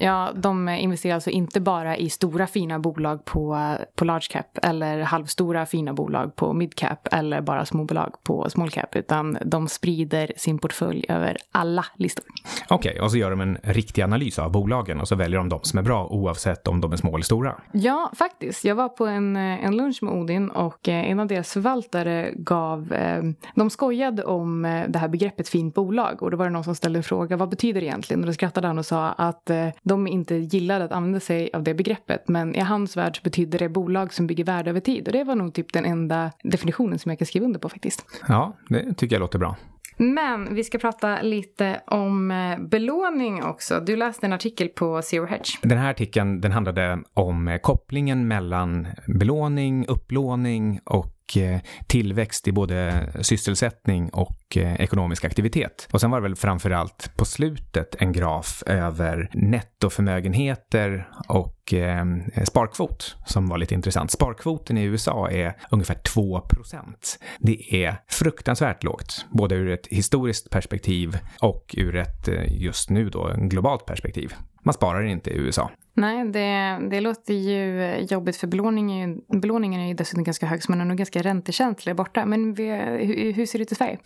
Ja, 0.03 0.31
de 0.35 0.69
investerar 0.69 1.15
alltså 1.15 1.31
inte 1.31 1.61
bara 1.61 1.97
i 1.97 2.11
stora 2.11 2.47
fina 2.47 2.79
bolag 2.79 3.25
på, 3.25 3.77
på 3.95 4.05
large 4.05 4.27
cap 4.31 4.59
eller 4.63 5.01
halvstora 5.01 5.67
fina 5.67 5.93
bolag 5.93 6.37
på 6.37 6.53
mid 6.53 6.75
cap 6.75 7.09
eller 7.13 7.41
bara 7.41 7.67
småbolag 7.67 8.15
på 8.23 8.51
small 8.51 8.71
cap 8.71 8.97
utan 8.97 9.39
de 9.45 9.69
sprider 9.69 10.33
sin 10.37 10.59
portfölj 10.59 11.07
över 11.09 11.37
alla 11.53 11.85
listor. 11.97 12.25
Okej, 12.69 12.91
okay, 12.91 13.03
och 13.03 13.11
så 13.11 13.17
gör 13.17 13.31
de 13.31 13.41
en 13.41 13.59
riktig 13.63 14.03
analys 14.03 14.39
av 14.39 14.53
bolagen 14.53 15.01
och 15.01 15.09
så 15.09 15.15
väljer 15.15 15.39
de 15.39 15.49
de 15.49 15.61
som 15.63 15.79
är 15.79 15.83
bra 15.83 16.07
oavsett 16.07 16.69
om 16.69 16.81
de 16.81 16.93
är 16.93 16.97
små 16.97 17.15
eller 17.15 17.25
stora? 17.25 17.55
Ja, 17.73 18.11
faktiskt. 18.15 18.65
Jag 18.65 18.75
var 18.75 18.89
på 18.89 19.07
en, 19.07 19.37
en 19.37 19.77
lunch 19.77 20.03
med 20.03 20.13
Odin 20.15 20.51
och 20.51 20.89
eh, 20.89 21.11
en 21.11 21.21
av 21.21 21.27
deras 21.27 21.53
förvaltare 21.53 22.31
gav, 22.37 22.93
eh, 22.93 23.23
de 23.55 23.71
skojade 23.71 24.25
om 24.25 24.65
eh, 24.65 24.89
det 24.89 24.99
här 24.99 25.09
begreppet 25.09 25.49
fint 25.49 25.75
bolag 25.75 26.23
och 26.23 26.31
då 26.31 26.37
var 26.37 26.45
det 26.45 26.51
någon 26.51 26.65
som 26.65 26.75
ställde 26.75 26.99
en 26.99 27.03
fråga, 27.03 27.37
vad 27.37 27.49
betyder 27.49 27.81
det 27.81 27.87
egentligen? 27.87 28.21
Och 28.21 28.27
då 28.27 28.33
skrattade 28.33 28.67
han 28.67 28.79
och 28.79 28.87
sa 28.87 29.09
att 29.09 29.51
de 29.93 30.07
inte 30.07 30.35
gillade 30.35 30.85
att 30.85 30.93
använda 30.93 31.21
sig 31.21 31.51
av 31.53 31.63
det 31.63 31.75
begreppet. 31.75 32.29
Men 32.29 32.55
i 32.55 32.61
hans 32.61 32.97
värld 32.97 33.17
så 33.17 33.23
betyder 33.23 33.59
det 33.59 33.69
bolag 33.69 34.13
som 34.13 34.27
bygger 34.27 34.45
värde 34.45 34.71
över 34.71 34.81
tid. 34.81 35.07
Och 35.07 35.13
det 35.13 35.25
var 35.25 35.35
nog 35.35 35.55
typ 35.55 35.73
den 35.73 35.85
enda 35.85 36.33
definitionen 36.43 36.99
som 36.99 37.11
jag 37.11 37.19
kan 37.19 37.27
skriva 37.27 37.47
under 37.47 37.61
på 37.61 37.69
faktiskt. 37.69 38.07
Ja, 38.29 38.57
det 38.69 38.95
tycker 38.95 39.17
jag 39.17 39.21
låter 39.21 39.39
bra. 39.39 39.57
Men 39.97 40.55
vi 40.55 40.65
ska 40.65 40.79
prata 40.79 41.23
lite 41.23 41.81
om 41.87 42.31
eh, 42.31 42.59
belåning 42.59 43.45
också. 43.45 43.81
Du 43.81 43.97
läste 43.97 44.27
en 44.27 44.33
artikel 44.33 44.69
på 44.69 45.03
Zero 45.03 45.27
Hedge. 45.27 45.59
Den 45.63 45.79
här 45.79 45.91
artikeln 45.91 46.41
den 46.41 46.53
handlade 46.53 46.99
om 47.15 47.59
kopplingen 47.63 48.29
mellan 48.29 48.87
belåning, 49.07 49.87
upplåning 49.89 50.81
och 50.85 51.22
och 51.33 51.43
eh, 51.43 51.61
tillväxt 51.87 52.49
i 52.49 52.53
både 52.53 53.09
sysselsättning 53.21 54.09
och 54.09 54.57
eh, 54.57 54.81
ekonomisk 54.81 55.25
aktivitet. 55.25 55.89
Och 55.93 56.01
sen 56.01 56.11
var 56.11 56.19
det 56.19 56.23
väl 56.23 56.37
framförallt 56.37 57.17
på 57.17 57.25
slutet 57.25 57.95
en 57.99 58.13
graf 58.13 58.63
över 58.67 59.31
nettoförmögenheter 59.33 61.09
och 61.29 61.75
eh, 61.75 62.05
sparkvot 62.45 63.17
som 63.27 63.49
var 63.49 63.59
lite 63.59 63.75
intressant. 63.75 64.11
Sparkvoten 64.11 64.79
i 64.79 64.83
USA 64.83 65.31
är 65.31 65.57
ungefär 65.71 65.95
2% 65.95 67.19
Det 67.39 67.85
är 67.85 67.97
fruktansvärt 68.09 68.85
lågt, 68.85 69.27
både 69.31 69.55
ur 69.55 69.71
ett 69.71 69.87
historiskt 69.87 70.51
perspektiv 70.51 71.19
och 71.41 71.75
ur 71.77 71.97
ett 71.97 72.29
eh, 72.29 72.63
just 72.63 72.91
nu 72.91 73.11
då 73.11 73.35
globalt 73.37 73.87
perspektiv. 73.87 74.35
Man 74.65 74.75
sparar 74.75 75.03
inte 75.03 75.31
i 75.31 75.37
USA. 75.37 75.71
Nej, 75.95 76.25
det, 76.25 76.79
det 76.91 77.01
låter 77.01 77.35
ju 77.35 77.97
jobbigt 78.11 78.37
för 78.37 78.47
belåningen, 78.47 79.21
belåningen 79.41 79.81
är 79.81 79.89
ju 79.89 79.95
dessutom 79.95 80.25
ganska 80.25 80.47
hög 80.47 80.63
så 80.63 80.73
man 80.73 80.81
är 80.81 80.85
nog 80.85 80.97
ganska 80.97 81.23
räntekänslig 81.23 81.97
borta. 81.97 82.27
Men 82.27 82.55
vi, 82.55 82.71
hur, 83.01 83.33
hur, 83.33 83.47
ser 83.47 83.59
det 83.59 83.63
ut 83.63 83.73
i 83.73 83.75
Sverige? 83.75 83.99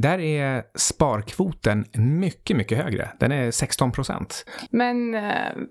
Där 0.00 0.18
är 0.18 0.62
sparkvoten 0.74 1.84
mycket, 1.94 2.56
mycket 2.56 2.78
högre. 2.78 3.10
Den 3.18 3.32
är 3.32 3.50
16 3.50 3.92
procent. 3.92 4.44
Men 4.70 5.14
eh, 5.14 5.22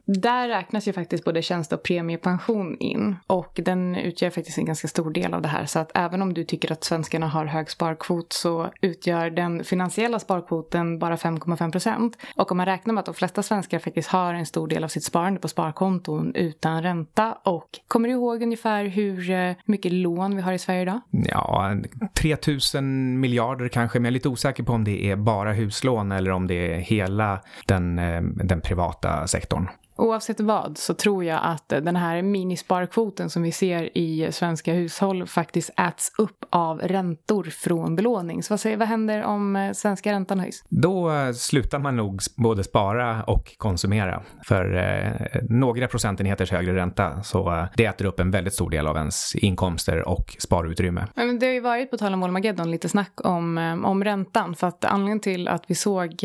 där 0.05 0.47
räknas 0.47 0.87
ju 0.87 0.93
faktiskt 0.93 1.23
både 1.23 1.41
tjänste 1.41 1.75
och 1.75 1.83
premiepension 1.83 2.77
in 2.77 3.15
och 3.27 3.59
den 3.65 3.95
utgör 3.95 4.29
faktiskt 4.29 4.57
en 4.57 4.65
ganska 4.65 4.87
stor 4.87 5.11
del 5.11 5.33
av 5.33 5.41
det 5.41 5.47
här. 5.47 5.65
Så 5.65 5.79
att 5.79 5.91
även 5.95 6.21
om 6.21 6.33
du 6.33 6.43
tycker 6.43 6.71
att 6.71 6.83
svenskarna 6.83 7.27
har 7.27 7.45
hög 7.45 7.69
sparkvot 7.69 8.33
så 8.33 8.71
utgör 8.81 9.29
den 9.29 9.63
finansiella 9.63 10.19
sparkvoten 10.19 10.99
bara 10.99 11.15
5,5 11.15 11.71
procent. 11.71 12.17
Och 12.35 12.51
om 12.51 12.57
man 12.57 12.65
räknar 12.65 12.93
med 12.93 12.99
att 12.99 13.05
de 13.05 13.15
flesta 13.15 13.43
svenskar 13.43 13.79
faktiskt 13.79 14.09
har 14.09 14.33
en 14.33 14.45
stor 14.45 14.67
del 14.67 14.83
av 14.83 14.87
sitt 14.87 15.03
sparande 15.03 15.39
på 15.39 15.47
sparkonton 15.51 16.35
utan 16.35 16.83
ränta. 16.83 17.37
Och 17.43 17.69
kommer 17.87 18.07
du 18.07 18.13
ihåg 18.13 18.43
ungefär 18.43 18.85
hur 18.85 19.31
eh, 19.31 19.55
mycket 19.65 19.91
lån 19.91 20.35
vi 20.35 20.41
har 20.41 20.53
i 20.53 20.59
Sverige 20.59 20.81
idag? 20.81 20.99
Ja, 21.09 21.75
3000 22.13 23.19
miljarder 23.19 23.67
kanske, 23.67 23.99
men 23.99 24.05
jag 24.05 24.09
är 24.09 24.13
lite 24.13 24.29
osäker 24.29 24.63
på 24.63 24.73
om 24.73 24.83
det 24.83 25.05
är 25.05 25.15
bara 25.15 25.53
huslån 25.53 26.11
eller 26.11 26.31
om 26.31 26.47
det 26.47 26.73
är 26.73 26.79
hela 26.79 27.41
den, 27.65 27.99
eh, 27.99 28.21
den 28.21 28.61
privata 28.61 29.27
sektorn. 29.27 29.67
Oavsett 30.01 30.39
vad 30.39 30.77
så 30.77 30.93
tror 30.93 31.23
jag 31.23 31.39
att 31.43 31.69
den 31.69 31.95
här 31.95 32.21
minisparkvoten 32.21 33.29
som 33.29 33.41
vi 33.41 33.51
ser 33.51 33.97
i 33.97 34.31
svenska 34.31 34.73
hushåll 34.73 35.27
faktiskt 35.27 35.69
äts 35.77 36.11
upp 36.17 36.45
av 36.49 36.79
räntor 36.79 37.43
från 37.43 37.95
belåning. 37.95 38.43
Så 38.43 38.53
vad, 38.53 38.59
säger, 38.59 38.77
vad 38.77 38.87
händer 38.87 39.23
om 39.23 39.55
eh, 39.55 39.71
svenska 39.71 40.11
räntan 40.11 40.39
höjs? 40.39 40.63
Då 40.69 41.11
eh, 41.11 41.31
slutar 41.31 41.79
man 41.79 41.95
nog 41.95 42.19
både 42.37 42.63
spara 42.63 43.23
och 43.23 43.57
konsumera. 43.57 44.21
För 44.43 44.75
eh, 44.75 45.41
några 45.49 45.87
procentenheters 45.87 46.51
högre 46.51 46.75
ränta 46.75 47.23
så 47.23 47.53
eh, 47.53 47.65
det 47.75 47.85
äter 47.85 48.05
upp 48.05 48.19
en 48.19 48.31
väldigt 48.31 48.53
stor 48.53 48.69
del 48.69 48.87
av 48.87 48.97
ens 48.97 49.35
inkomster 49.35 50.07
och 50.07 50.35
sparutrymme. 50.39 51.07
Men 51.15 51.39
det 51.39 51.45
har 51.45 51.53
ju 51.53 51.59
varit, 51.59 51.91
på 51.91 51.97
tal 51.97 52.13
om 52.13 52.23
Olmageddon, 52.23 52.71
lite 52.71 52.89
snack 52.89 53.13
om, 53.23 53.57
om 53.85 54.03
räntan. 54.03 54.55
För 54.55 54.67
att 54.67 54.85
anledningen 54.85 55.19
till 55.19 55.47
att 55.47 55.63
vi 55.67 55.75
såg 55.75 56.15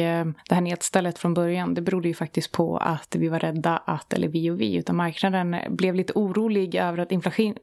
det 0.48 0.54
här 0.54 0.60
nedstället 0.60 1.18
från 1.18 1.34
början, 1.34 1.74
det 1.74 1.80
berodde 1.80 2.08
ju 2.08 2.14
faktiskt 2.14 2.52
på 2.52 2.76
att 2.76 3.16
vi 3.16 3.28
var 3.28 3.38
rädda 3.38 3.65
hända 3.66 3.82
att, 3.86 4.12
eller 4.12 4.28
vi 4.28 4.50
och 4.50 4.60
vi, 4.60 4.74
utan 4.74 4.96
marknaden 4.96 5.56
blev 5.70 5.94
lite 5.94 6.12
orolig 6.12 6.74
över 6.74 6.98
att 6.98 7.12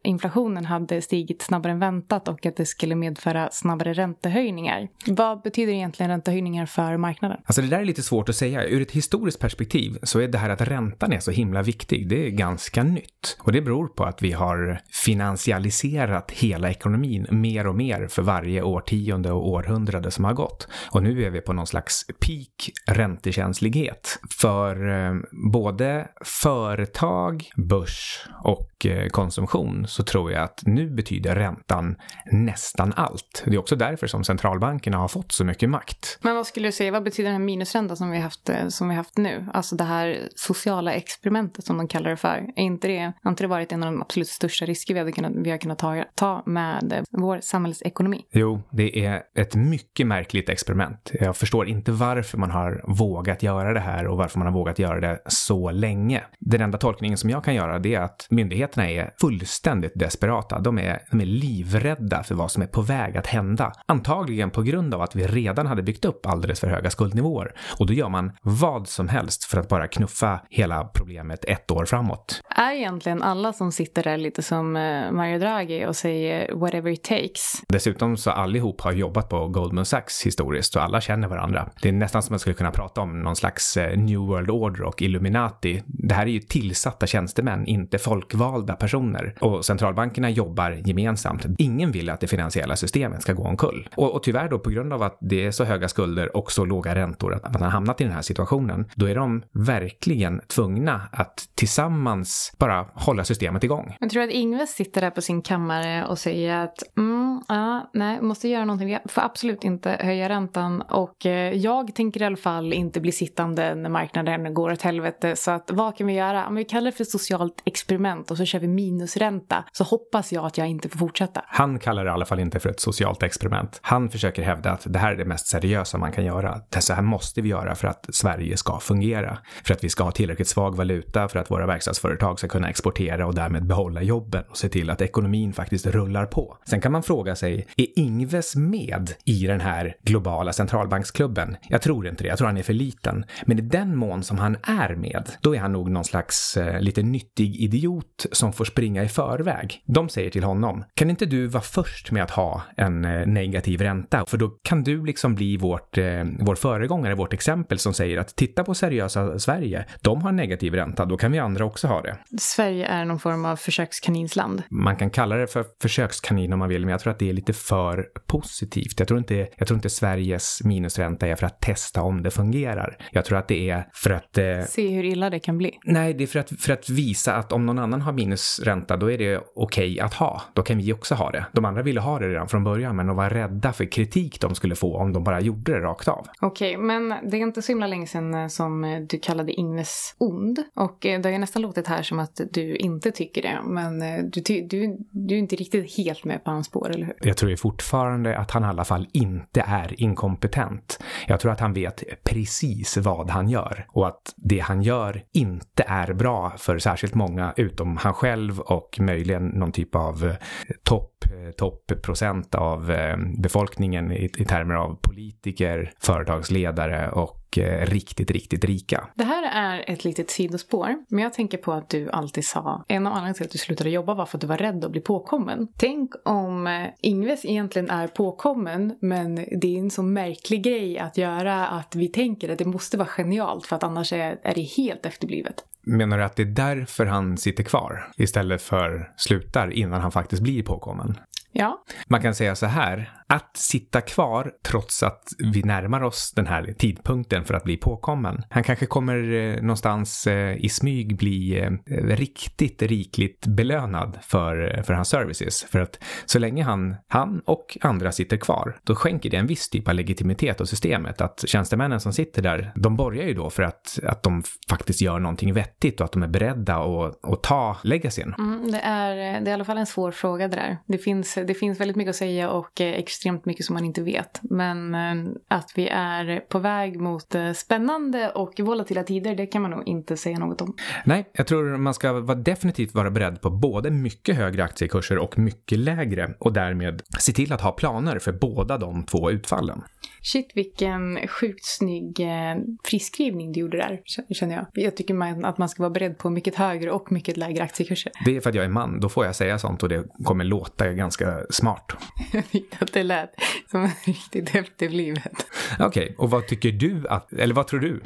inflationen 0.04 0.66
hade 0.66 1.02
stigit 1.02 1.42
snabbare 1.42 1.72
än 1.72 1.80
väntat 1.80 2.28
och 2.28 2.46
att 2.46 2.56
det 2.56 2.66
skulle 2.66 2.96
medföra 2.96 3.50
snabbare 3.52 3.94
räntehöjningar. 3.94 4.88
Vad 5.08 5.42
betyder 5.42 5.74
egentligen 5.74 6.10
räntehöjningar 6.10 6.66
för 6.66 6.98
marknaden? 6.98 7.38
Alltså 7.46 7.62
det 7.62 7.68
där 7.68 7.80
är 7.80 7.86
lite 7.86 8.02
svårt 8.02 8.30
att 8.30 8.36
säga. 8.36 8.64
Ur 8.64 8.82
ett 8.82 8.92
historiskt 8.92 9.40
perspektiv 9.40 9.98
så 10.04 10.20
är 10.20 10.28
det 10.28 10.38
här 10.38 10.50
att 10.50 10.62
räntan 10.62 11.14
är 11.14 11.20
så 11.20 11.32
himla 11.32 11.62
viktig, 11.62 12.10
det 12.10 12.28
är 12.28 12.30
ganska 12.30 12.84
nytt. 12.84 13.38
Och 13.40 13.52
det 13.52 13.62
beror 13.62 13.88
på 13.88 14.04
att 14.04 14.22
vi 14.22 14.32
har 14.32 14.82
finansialiserat 15.06 16.32
hela 16.32 16.70
ekonomin 16.70 17.28
mer 17.30 17.68
och 17.68 17.76
mer 17.76 18.08
för 18.08 18.22
varje 18.22 18.62
årtionde 18.62 19.32
och 19.32 19.48
århundrade 19.48 20.12
som 20.12 20.26
har 20.26 20.34
gått. 20.34 20.68
Och 20.92 21.04
nu 21.04 21.24
är 21.24 21.30
vi 21.30 21.42
på 21.42 21.54
någon 21.54 21.68
slags 21.68 22.06
peak 22.08 22.72
räntekänslighet 22.88 24.20
för 24.40 24.90
eh, 24.90 25.14
både 25.54 25.83
både 25.84 26.08
företag, 26.26 27.50
börs 27.56 28.28
och 28.44 28.86
eh, 28.86 29.08
konsumtion 29.08 29.86
så 29.88 30.04
tror 30.04 30.32
jag 30.32 30.44
att 30.44 30.62
nu 30.66 30.90
betyder 30.90 31.36
räntan 31.36 31.96
nästan 32.32 32.94
allt. 32.96 33.44
Det 33.46 33.56
är 33.56 33.58
också 33.58 33.76
därför 33.76 34.08
som 34.08 34.24
centralbankerna 34.24 34.98
har 34.98 35.08
fått 35.08 35.32
så 35.32 35.46
mycket 35.46 35.70
makt. 35.70 36.20
Men 36.22 36.36
vad 36.36 36.48
skulle 36.48 36.68
du 36.68 36.72
säga, 36.72 36.92
vad 36.92 37.04
betyder 37.04 37.30
den 37.30 37.42
här 37.42 37.46
minusräntan 37.46 37.98
som 37.98 38.12
vi 38.12 38.18
har 38.18 38.24
haft, 38.24 38.50
eh, 38.50 38.68
som 38.68 38.90
vi 38.90 38.96
haft 38.96 39.18
nu? 39.18 39.46
Alltså 39.54 39.76
det 39.76 39.84
här 39.84 40.28
sociala 40.36 40.94
experimentet 40.94 41.66
som 41.66 41.78
de 41.78 41.88
kallar 41.88 42.10
det 42.10 42.18
för. 42.18 42.38
Är 42.56 42.64
inte 42.64 42.88
det, 42.88 43.14
har 43.24 43.32
inte 43.32 43.44
det 43.44 43.48
varit 43.48 43.72
en 43.72 43.84
av 43.84 43.92
de 43.92 44.02
absolut 44.02 44.28
största 44.28 44.66
risker 44.66 44.94
vi, 44.94 45.00
hade 45.00 45.12
kunnat, 45.12 45.32
vi 45.36 45.52
har 45.52 45.58
kunnat 45.58 45.80
ta, 45.80 46.04
ta 46.16 46.44
med 46.46 46.94
eh, 46.94 47.04
vår 47.12 47.40
samhällsekonomi? 47.42 48.26
Jo, 48.32 48.62
det 48.72 49.06
är 49.06 49.22
ett 49.36 49.56
mycket 49.56 50.08
märkligt 50.08 50.50
experiment. 50.50 51.12
Jag 51.14 51.38
förstår 51.38 51.68
inte 51.68 51.92
varför 51.92 52.38
man 52.38 52.52
har 52.52 52.82
vågat 52.88 53.44
göra 53.44 53.74
det 53.74 53.80
här 53.80 54.08
och 54.08 54.18
varför 54.18 54.40
man 54.40 54.48
har 54.48 54.54
vågat 54.54 54.80
göra 54.80 55.00
det 55.00 55.20
så 55.26 55.72
länge. 55.74 56.24
Den 56.40 56.62
enda 56.62 56.78
tolkningen 56.78 57.18
som 57.18 57.30
jag 57.30 57.44
kan 57.44 57.56
göra 57.56 57.80
det 57.80 57.96
är 57.96 58.02
att 58.02 58.28
myndigheterna 58.30 58.90
är 58.90 59.12
fullständigt 59.22 59.92
desperata. 59.96 60.60
De 60.60 60.80
är, 60.80 61.00
de 61.12 61.22
är 61.22 61.26
livrädda 61.26 62.24
för 62.24 62.36
vad 62.36 62.52
som 62.52 62.64
är 62.64 62.68
på 62.68 62.82
väg 62.82 63.18
att 63.18 63.28
hända. 63.28 63.74
Antagligen 63.86 64.50
på 64.50 64.62
grund 64.62 64.94
av 64.94 65.02
att 65.02 65.16
vi 65.16 65.28
redan 65.28 65.68
hade 65.68 65.84
byggt 65.84 66.06
upp 66.06 66.26
alldeles 66.26 66.60
för 66.60 66.68
höga 66.68 66.90
skuldnivåer. 66.90 67.56
Och 67.80 67.88
då 67.88 67.94
gör 67.94 68.10
man 68.10 68.32
vad 68.42 68.88
som 68.88 69.08
helst 69.08 69.44
för 69.44 69.60
att 69.60 69.70
bara 69.70 69.88
knuffa 69.88 70.40
hela 70.50 70.84
problemet 70.84 71.46
ett 71.46 71.72
år 71.72 71.86
framåt. 71.86 72.42
Är 72.50 72.72
egentligen 72.72 73.22
alla 73.24 73.54
som 73.54 73.72
sitter 73.72 74.04
där 74.04 74.18
lite 74.18 74.44
som 74.44 74.76
eh, 74.76 75.12
Mario 75.12 75.40
Draghi 75.40 75.86
och 75.86 75.96
säger 75.96 76.56
whatever 76.56 76.92
it 76.92 77.04
takes? 77.04 77.62
Dessutom 77.68 78.18
så 78.18 78.32
allihop 78.32 78.82
har 78.82 78.92
jobbat 78.92 79.30
på 79.30 79.48
Goldman 79.48 79.86
Sachs 79.86 80.26
historiskt 80.26 80.76
och 80.76 80.84
alla 80.84 81.02
känner 81.02 81.28
varandra. 81.28 81.70
Det 81.82 81.90
är 81.90 81.94
nästan 81.94 82.24
som 82.24 82.34
man 82.34 82.40
skulle 82.40 82.54
kunna 82.54 82.72
prata 82.72 83.02
om 83.02 83.22
någon 83.22 83.36
slags 83.36 83.78
eh, 83.78 83.98
New 83.98 84.20
World 84.20 84.50
Order 84.50 84.84
och 84.84 85.02
Illuminati 85.02 85.63
det 85.86 86.14
här 86.14 86.26
är 86.26 86.32
ju 86.32 86.40
tillsatta 86.40 87.08
tjänstemän, 87.08 87.66
inte 87.66 87.98
folkvalda 87.98 88.76
personer. 88.76 89.36
Och 89.40 89.66
centralbankerna 89.66 90.30
jobbar 90.30 90.82
gemensamt. 90.86 91.46
Ingen 91.58 91.92
vill 91.92 92.10
att 92.10 92.20
det 92.20 92.28
finansiella 92.28 92.76
systemet 92.76 93.22
ska 93.22 93.34
gå 93.34 93.44
omkull. 93.44 93.90
Och, 93.96 94.16
och 94.16 94.24
tyvärr 94.24 94.50
då 94.50 94.60
på 94.60 94.70
grund 94.70 94.94
av 94.94 95.04
att 95.04 95.18
det 95.22 95.46
är 95.46 95.52
så 95.52 95.64
höga 95.64 95.88
skulder 95.88 96.38
och 96.38 96.52
så 96.52 96.66
låga 96.66 96.96
räntor 96.96 97.34
att 97.34 97.54
man 97.54 97.62
har 97.62 97.70
hamnat 97.70 98.02
i 98.02 98.04
den 98.04 98.14
här 98.14 98.22
situationen, 98.22 98.86
då 98.96 99.06
är 99.06 99.16
de 99.16 99.44
verkligen 99.52 100.42
tvungna 100.48 101.02
att 101.12 101.50
tillsammans 101.56 102.54
bara 102.60 102.86
hålla 102.94 103.24
systemet 103.24 103.64
igång. 103.64 103.98
Jag 104.00 104.10
tror 104.10 104.24
att 104.24 104.30
Ingves 104.30 104.70
sitter 104.70 105.02
där 105.02 105.10
på 105.10 105.22
sin 105.22 105.42
kammare 105.42 106.06
och 106.06 106.20
säger 106.20 106.58
att 106.58 106.98
mm, 106.98 107.42
ja, 107.48 107.90
nej, 107.94 108.22
måste 108.22 108.48
göra 108.48 108.66
någonting. 108.66 108.88
Vi 108.88 109.00
får 109.06 109.22
absolut 109.22 109.64
inte 109.64 109.98
höja 110.00 110.30
räntan 110.30 110.82
och 110.82 111.26
eh, 111.26 111.54
jag 111.54 111.96
tänker 111.96 112.22
i 112.22 112.26
alla 112.26 112.38
fall 112.38 112.74
inte 112.74 113.00
bli 113.02 113.12
sittande 113.12 113.76
när 113.76 113.90
marknaden 113.90 114.54
går 114.54 114.72
åt 114.72 114.82
helvete 114.82 115.36
så 115.36 115.52
att 115.54 115.72
vad 115.72 115.98
kan 115.98 116.08
vi 116.08 116.14
göra? 116.14 116.48
Om 116.48 116.56
vi 116.56 116.66
kallar 116.66 116.92
det 116.92 116.98
för 116.98 117.04
socialt 117.04 117.62
experiment 117.66 118.32
och 118.32 118.38
så 118.38 118.46
kör 118.46 118.60
vi 118.60 118.68
minusränta 118.68 119.64
så 119.72 119.84
hoppas 119.84 120.34
jag 120.34 120.46
att 120.46 120.58
jag 120.58 120.68
inte 120.68 120.90
får 120.90 121.00
fortsätta. 121.00 121.42
Han 121.48 121.80
kallar 121.80 122.04
det 122.04 122.10
i 122.10 122.14
alla 122.14 122.26
fall 122.26 122.40
inte 122.40 122.60
för 122.60 122.70
ett 122.70 122.80
socialt 122.80 123.24
experiment. 123.24 123.80
Han 123.82 124.10
försöker 124.10 124.44
hävda 124.44 124.72
att 124.72 124.84
det 124.86 125.00
här 125.00 125.12
är 125.12 125.16
det 125.16 125.26
mest 125.26 125.48
seriösa 125.48 125.98
man 125.98 126.12
kan 126.12 126.26
göra. 126.26 126.62
Det 126.70 126.82
så 126.82 126.94
här 126.94 127.02
måste 127.02 127.42
vi 127.42 127.50
göra 127.50 127.76
för 127.76 127.88
att 127.88 128.06
Sverige 128.10 128.58
ska 128.58 128.80
fungera. 128.80 129.38
För 129.64 129.74
att 129.74 129.84
vi 129.84 129.90
ska 129.90 130.04
ha 130.04 130.12
tillräckligt 130.12 130.48
svag 130.48 130.78
valuta 130.78 131.28
för 131.28 131.40
att 131.40 131.52
våra 131.52 131.66
verkstadsföretag 131.66 132.40
ska 132.40 132.48
kunna 132.48 132.70
exportera 132.70 133.28
och 133.28 133.36
därmed 133.36 133.66
behålla 133.66 134.02
jobben 134.02 134.44
och 134.50 134.58
se 134.58 134.70
till 134.70 134.90
att 134.90 135.02
ekonomin 135.02 135.54
faktiskt 135.54 135.86
rullar 135.86 136.26
på. 136.26 136.58
Sen 136.66 136.82
kan 136.82 136.92
man 136.92 137.04
fråga 137.04 137.36
sig, 137.36 137.68
är 137.78 138.00
Ingves 138.00 138.56
med 138.56 139.12
i 139.26 139.48
den 139.48 139.62
här 139.62 139.96
globala 140.02 140.54
centralbanksklubben? 140.54 141.58
Jag 141.70 141.82
tror 141.82 142.08
inte 142.08 142.24
det. 142.24 142.30
Jag 142.30 142.38
tror 142.38 142.48
han 142.48 142.58
är 142.58 142.64
för 142.64 142.74
liten. 142.74 143.26
Men 143.46 143.60
i 143.60 143.62
den 143.62 143.96
mån 143.96 144.24
som 144.24 144.38
han 144.38 144.58
är 144.64 144.96
med, 144.96 145.30
då 145.44 145.56
är 145.56 145.60
han 145.60 145.72
nog 145.72 145.92
någon 145.92 146.04
slags 146.04 146.58
eh, 146.58 146.82
lite 146.82 147.04
nyttig 147.04 147.56
idiot 147.56 148.26
som 148.32 148.54
får 148.54 148.66
springa 148.66 149.04
i 149.04 149.08
förväg. 149.08 149.82
De 149.86 150.10
säger 150.10 150.30
till 150.30 150.44
honom, 150.44 150.84
kan 150.94 151.10
inte 151.10 151.26
du 151.26 151.48
vara 151.48 151.64
först 151.64 152.12
med 152.12 152.24
att 152.24 152.32
ha 152.32 152.62
en 152.78 153.06
eh, 153.06 153.28
negativ 153.28 153.82
ränta? 153.82 154.26
För 154.26 154.38
då 154.38 154.50
kan 154.64 154.84
du 154.84 155.06
liksom 155.06 155.36
bli 155.36 155.58
vårt, 155.58 155.98
eh, 155.98 156.24
vår 156.40 156.56
föregångare, 156.56 157.16
vårt 157.16 157.34
exempel 157.34 157.80
som 157.80 157.94
säger 157.94 158.18
att 158.18 158.36
titta 158.36 158.64
på 158.64 158.74
seriösa 158.74 159.40
Sverige, 159.40 159.86
de 160.02 160.22
har 160.22 160.32
negativ 160.32 160.74
ränta, 160.74 161.06
då 161.06 161.18
kan 161.18 161.32
vi 161.32 161.40
andra 161.40 161.66
också 161.66 161.88
ha 161.88 162.02
det. 162.02 162.18
Sverige 162.40 162.86
är 162.86 163.06
någon 163.06 163.20
form 163.20 163.46
av 163.46 163.56
försökskaninsland. 163.56 164.64
Man 164.70 164.96
kan 164.96 165.10
kalla 165.10 165.36
det 165.36 165.48
för 165.48 165.66
försökskanin 165.82 166.54
om 166.54 166.60
man 166.60 166.70
vill, 166.70 166.82
men 166.82 166.92
jag 166.92 167.00
tror 167.00 167.12
att 167.14 167.20
det 167.20 167.30
är 167.30 167.34
lite 167.34 167.54
för 167.54 168.06
positivt. 168.28 169.00
Jag 169.00 169.08
tror 169.08 169.20
inte, 169.20 169.48
jag 169.58 169.68
tror 169.68 169.78
inte 169.78 169.90
Sveriges 169.90 170.64
minusränta 170.64 171.28
är 171.28 171.36
för 171.36 171.46
att 171.46 171.62
testa 171.62 172.02
om 172.02 172.24
det 172.24 172.32
fungerar. 172.32 172.98
Jag 173.12 173.26
tror 173.26 173.38
att 173.38 173.48
det 173.48 173.70
är 173.70 173.88
för 173.94 174.10
att... 174.10 174.38
Eh, 174.38 174.62
Se 174.70 174.88
hur 174.88 175.04
illa 175.04 175.30
det 175.34 175.40
kan 175.40 175.58
bli? 175.58 175.80
Nej, 175.84 176.14
det 176.14 176.24
är 176.24 176.28
för 176.28 176.40
att, 176.40 176.50
för 176.50 176.74
att 176.74 176.90
visa 176.90 177.36
att 177.36 177.52
om 177.52 177.66
någon 177.66 177.80
annan 177.80 178.02
har 178.02 178.14
minusränta, 178.14 178.98
då 178.98 179.12
är 179.12 179.18
det 179.18 179.38
okej 179.38 179.92
okay 179.92 180.00
att 180.00 180.14
ha. 180.14 180.42
Då 180.54 180.62
kan 180.62 180.78
vi 180.78 180.94
också 180.94 181.16
ha 181.16 181.32
det. 181.32 181.46
De 181.52 181.66
andra 181.66 181.82
ville 181.82 182.00
ha 182.02 182.20
det 182.20 182.30
redan 182.30 182.48
från 182.48 182.64
början, 182.64 182.96
men 182.96 183.08
de 183.08 183.16
var 183.16 183.30
rädda 183.30 183.74
för 183.74 183.86
kritik 183.86 184.40
de 184.40 184.56
skulle 184.56 184.76
få 184.76 184.98
om 184.98 185.14
de 185.14 185.24
bara 185.24 185.42
gjorde 185.42 185.72
det 185.72 185.80
rakt 185.80 186.08
av. 186.08 186.28
Okej, 186.42 186.78
okay, 186.78 186.86
men 186.86 187.30
det 187.30 187.38
är 187.38 187.42
inte 187.42 187.62
så 187.62 187.72
himla 187.72 187.88
länge 187.88 188.08
sedan 188.08 188.34
eh, 188.34 188.48
som 188.48 188.84
eh, 188.84 189.00
du 189.00 189.20
kallade 189.20 189.52
Ingves 189.52 190.16
ond. 190.18 190.64
Och 190.76 191.06
eh, 191.06 191.22
det 191.22 191.30
har 191.30 191.34
ju 191.34 191.40
nästan 191.40 191.62
låtit 191.62 191.88
här 191.88 192.04
som 192.04 192.20
att 192.20 192.42
du 192.52 192.76
inte 192.76 193.12
tycker 193.12 193.42
det. 193.42 193.60
Men 193.66 194.00
du, 194.30 194.42
du, 194.42 194.98
du 195.12 195.36
är 195.36 195.40
inte 195.40 195.56
riktigt 195.56 195.98
helt 195.98 196.26
med 196.26 196.44
på 196.44 196.52
hans 196.52 196.68
spår, 196.68 196.90
eller 196.92 197.06
hur? 197.06 197.16
Jag 197.22 197.38
tror 197.38 197.52
ju 197.52 197.58
fortfarande 197.58 198.38
att 198.38 198.52
han 198.52 198.64
i 198.64 198.66
alla 198.66 198.86
fall 198.86 199.08
inte 199.12 199.64
är 199.68 200.02
inkompetent. 200.02 201.00
Jag 201.28 201.40
tror 201.40 201.52
att 201.52 201.60
han 201.60 201.74
vet 201.74 202.04
precis 202.24 202.98
vad 202.98 203.30
han 203.30 203.50
gör 203.50 203.86
och 203.90 204.08
att 204.08 204.34
det 204.36 204.60
han 204.60 204.82
gör 204.82 205.23
inte 205.32 205.84
är 205.88 206.14
bra 206.14 206.54
för 206.58 206.80
särskilt 206.80 207.16
många 207.16 207.54
utom 207.58 207.98
han 207.98 208.14
själv 208.14 208.60
och 208.60 208.98
möjligen 209.00 209.48
någon 209.48 209.72
typ 209.72 209.96
av 209.96 210.26
eh, 210.26 210.36
topp 210.84 211.26
eh, 211.26 211.52
toppprocent 211.52 212.56
av 212.56 212.92
eh, 212.92 213.18
befolkningen 213.38 214.12
i, 214.12 214.32
i 214.38 214.46
termer 214.46 214.76
av 214.76 214.96
politiker, 215.02 215.92
företagsledare 216.00 217.10
och 217.10 217.43
eh, 217.58 217.86
riktigt, 217.86 218.32
riktigt 218.32 218.66
rika. 218.66 219.08
Det 219.16 219.24
här 219.24 219.44
är 219.44 219.84
ett 219.88 220.04
litet 220.04 220.30
sidospår, 220.30 220.96
men 221.08 221.24
jag 221.24 221.34
tänker 221.34 221.58
på 221.58 221.74
att 221.74 221.90
du 221.90 222.10
alltid 222.10 222.46
sa 222.46 222.86
en 222.88 223.08
av 223.08 223.14
anledningarna 223.14 223.34
till 223.34 223.46
att 223.46 223.52
du 223.52 223.58
slutade 223.58 223.90
jobba 223.90 224.14
var 224.14 224.26
för 224.26 224.38
att 224.38 224.42
du 224.42 224.48
var 224.48 224.58
rädd 224.58 224.86
att 224.86 224.92
bli 224.92 225.02
påkommen. 225.02 225.68
Tänk 225.78 226.12
om 226.26 226.68
eh, 226.68 226.88
Ingves 227.02 227.46
egentligen 227.46 227.90
är 227.90 228.08
påkommen, 228.08 228.96
men 229.02 229.36
det 229.36 229.76
är 229.76 229.80
en 229.80 229.92
så 229.92 230.04
märklig 230.04 230.64
grej 230.64 231.00
att 231.00 231.18
göra 231.18 231.68
att 231.68 231.96
vi 231.96 232.08
tänker 232.08 232.50
att 232.50 232.58
det 232.58 232.66
måste 232.66 232.98
vara 232.98 233.08
genialt 233.08 233.66
för 233.66 233.76
att 233.76 233.84
annars 233.84 234.14
är, 234.14 234.40
är 234.44 234.56
det 234.56 234.62
helt 234.62 235.06
efterblivet. 235.06 235.64
Menar 235.86 236.18
du 236.18 236.24
att 236.24 236.36
det 236.36 236.44
är 236.44 236.46
därför 236.46 237.06
han 237.06 237.38
sitter 237.38 237.64
kvar 237.64 238.12
istället 238.18 238.62
för 238.62 239.12
slutar 239.18 239.72
innan 239.72 240.02
han 240.02 240.12
faktiskt 240.12 240.42
blir 240.42 240.64
påkommen? 240.64 241.18
Ja. 241.54 241.84
Man 242.08 242.22
kan 242.22 242.36
säga 242.36 242.56
så 242.56 242.66
här, 242.66 243.12
att 243.28 243.58
sitta 243.58 244.02
kvar 244.02 244.52
trots 244.66 245.04
att 245.04 245.24
vi 245.54 245.64
närmar 245.64 246.04
oss 246.04 246.34
den 246.36 246.48
här 246.48 246.74
tidpunkten 246.78 247.46
för 247.46 247.54
att 247.54 247.64
bli 247.64 247.78
påkommen. 247.78 248.44
Han 248.50 248.64
kanske 248.64 248.86
kommer 248.86 249.34
eh, 249.34 249.62
någonstans 249.62 250.28
eh, 250.28 250.66
i 250.66 250.70
smyg 250.70 251.18
bli 251.18 251.60
eh, 251.60 251.94
riktigt 252.16 252.82
rikligt 252.82 253.48
belönad 253.48 254.18
för, 254.22 254.84
för 254.84 254.94
hans 254.94 255.10
services. 255.10 255.64
För 255.64 255.80
att 255.80 256.04
så 256.26 256.40
länge 256.40 256.64
han, 256.64 256.96
han 257.08 257.42
och 257.46 257.78
andra 257.82 258.12
sitter 258.12 258.38
kvar, 258.38 258.78
då 258.84 258.96
skänker 258.96 259.30
det 259.30 259.38
en 259.38 259.48
viss 259.48 259.70
typ 259.70 259.88
av 259.88 259.94
legitimitet 259.94 260.62
åt 260.62 260.70
systemet. 260.70 261.22
Att 261.22 261.44
tjänstemännen 261.48 262.00
som 262.00 262.14
sitter 262.14 262.42
där, 262.42 262.72
de 262.76 262.96
borgar 262.96 263.24
ju 263.24 263.34
då 263.34 263.50
för 263.50 263.64
att, 263.64 264.00
att 264.04 264.24
de 264.24 264.44
faktiskt 264.70 265.02
gör 265.02 265.20
någonting 265.20 265.54
vettigt 265.54 266.02
och 266.02 266.06
att 266.06 266.12
de 266.12 266.24
är 266.24 266.28
beredda 266.28 266.76
att, 266.76 267.26
att 267.26 267.44
ta 267.44 267.78
legacyn. 267.84 268.34
Mm, 268.38 268.72
det, 268.72 268.80
är, 268.80 269.16
det 269.16 269.22
är 269.24 269.48
i 269.48 269.52
alla 269.52 269.66
fall 269.66 269.78
en 269.78 269.86
svår 269.86 270.12
fråga 270.12 270.48
det 270.48 270.56
där. 270.56 270.78
Det 270.88 270.98
finns, 270.98 271.38
det 271.44 271.54
finns 271.54 271.80
väldigt 271.80 271.98
mycket 271.98 272.10
att 272.10 272.16
säga 272.16 272.50
och 272.50 272.82
extremt 272.82 273.46
mycket 273.46 273.66
som 273.66 273.74
man 273.74 273.86
inte 273.86 274.02
vet. 274.02 274.40
Men 274.44 274.96
eh, 274.96 275.34
att 275.48 275.72
vi 275.76 275.88
är 275.88 276.40
på 276.40 276.60
väg 276.60 277.00
mot 277.00 277.36
eh, 277.36 277.52
spännande 277.52 278.30
och 278.30 278.60
volatila 278.60 279.04
tider, 279.04 279.36
det 279.36 279.46
kan 279.46 279.62
man 279.62 279.72
nog 279.72 279.88
inte 279.88 280.18
säga 280.18 280.40
något 280.40 280.62
om. 280.62 280.76
Nej, 281.06 281.30
jag 281.34 281.48
tror 281.48 281.78
man 281.78 281.94
ska 281.94 282.14
vara 282.14 282.38
definitivt 282.38 282.94
vara 282.94 283.12
beredd 283.12 283.42
på 283.42 283.50
både 283.50 283.92
mycket 283.92 284.36
högre 284.36 284.64
aktiekurser 284.64 285.18
och 285.18 285.38
mycket 285.38 285.80
lägre 285.80 286.34
och 286.40 286.54
därmed 286.54 287.02
se 287.20 287.32
till 287.32 287.54
att 287.54 287.62
ha 287.62 287.72
planer 287.72 288.20
för 288.20 288.32
båda 288.32 288.78
de 288.78 289.04
två 289.04 289.32
utfallen. 289.32 289.82
Shit 290.22 290.52
vilken 290.56 291.28
sjukt 291.28 291.66
snygg 291.66 292.20
eh, 292.20 292.56
friskrivning 292.84 293.52
du 293.52 293.60
gjorde 293.60 293.78
där, 293.78 294.02
känner 294.34 294.56
jag. 294.56 294.68
Jag 294.74 294.98
tycker 294.98 295.14
man, 295.14 295.46
att 295.46 295.58
man 295.58 295.70
ska 295.70 295.84
vara 295.84 295.90
beredd 295.90 296.18
på 296.18 296.30
mycket 296.30 296.56
högre 296.56 296.92
och 296.92 297.12
mycket 297.12 297.38
lägre 297.38 297.64
aktiekurser. 297.64 298.12
Det 298.26 298.38
är 298.38 298.42
för 298.42 298.50
att 298.50 298.56
jag 298.56 298.66
är 298.66 298.70
man, 298.70 299.00
då 299.00 299.10
får 299.10 299.26
jag 299.26 299.36
säga 299.36 299.60
sånt 299.60 299.84
och 299.84 299.90
det 299.90 300.04
kommer 300.24 300.44
låta 300.44 300.88
ganska 300.90 301.33
smart. 301.50 301.94
jag 302.32 302.52
tyckte 302.52 302.78
att 302.80 302.94
det 302.94 303.04
lät 303.04 303.30
som 303.72 303.90
riktigt 304.06 304.56
efterblivet. 304.56 305.46
Okej, 305.80 306.04
okay, 306.04 306.16
och 306.18 306.30
vad 306.30 306.48
tycker 306.48 306.72
du 306.72 307.08
att, 307.08 307.34
eller 307.34 307.56
vad 307.56 307.68
tror 307.68 307.80
du? 307.80 308.02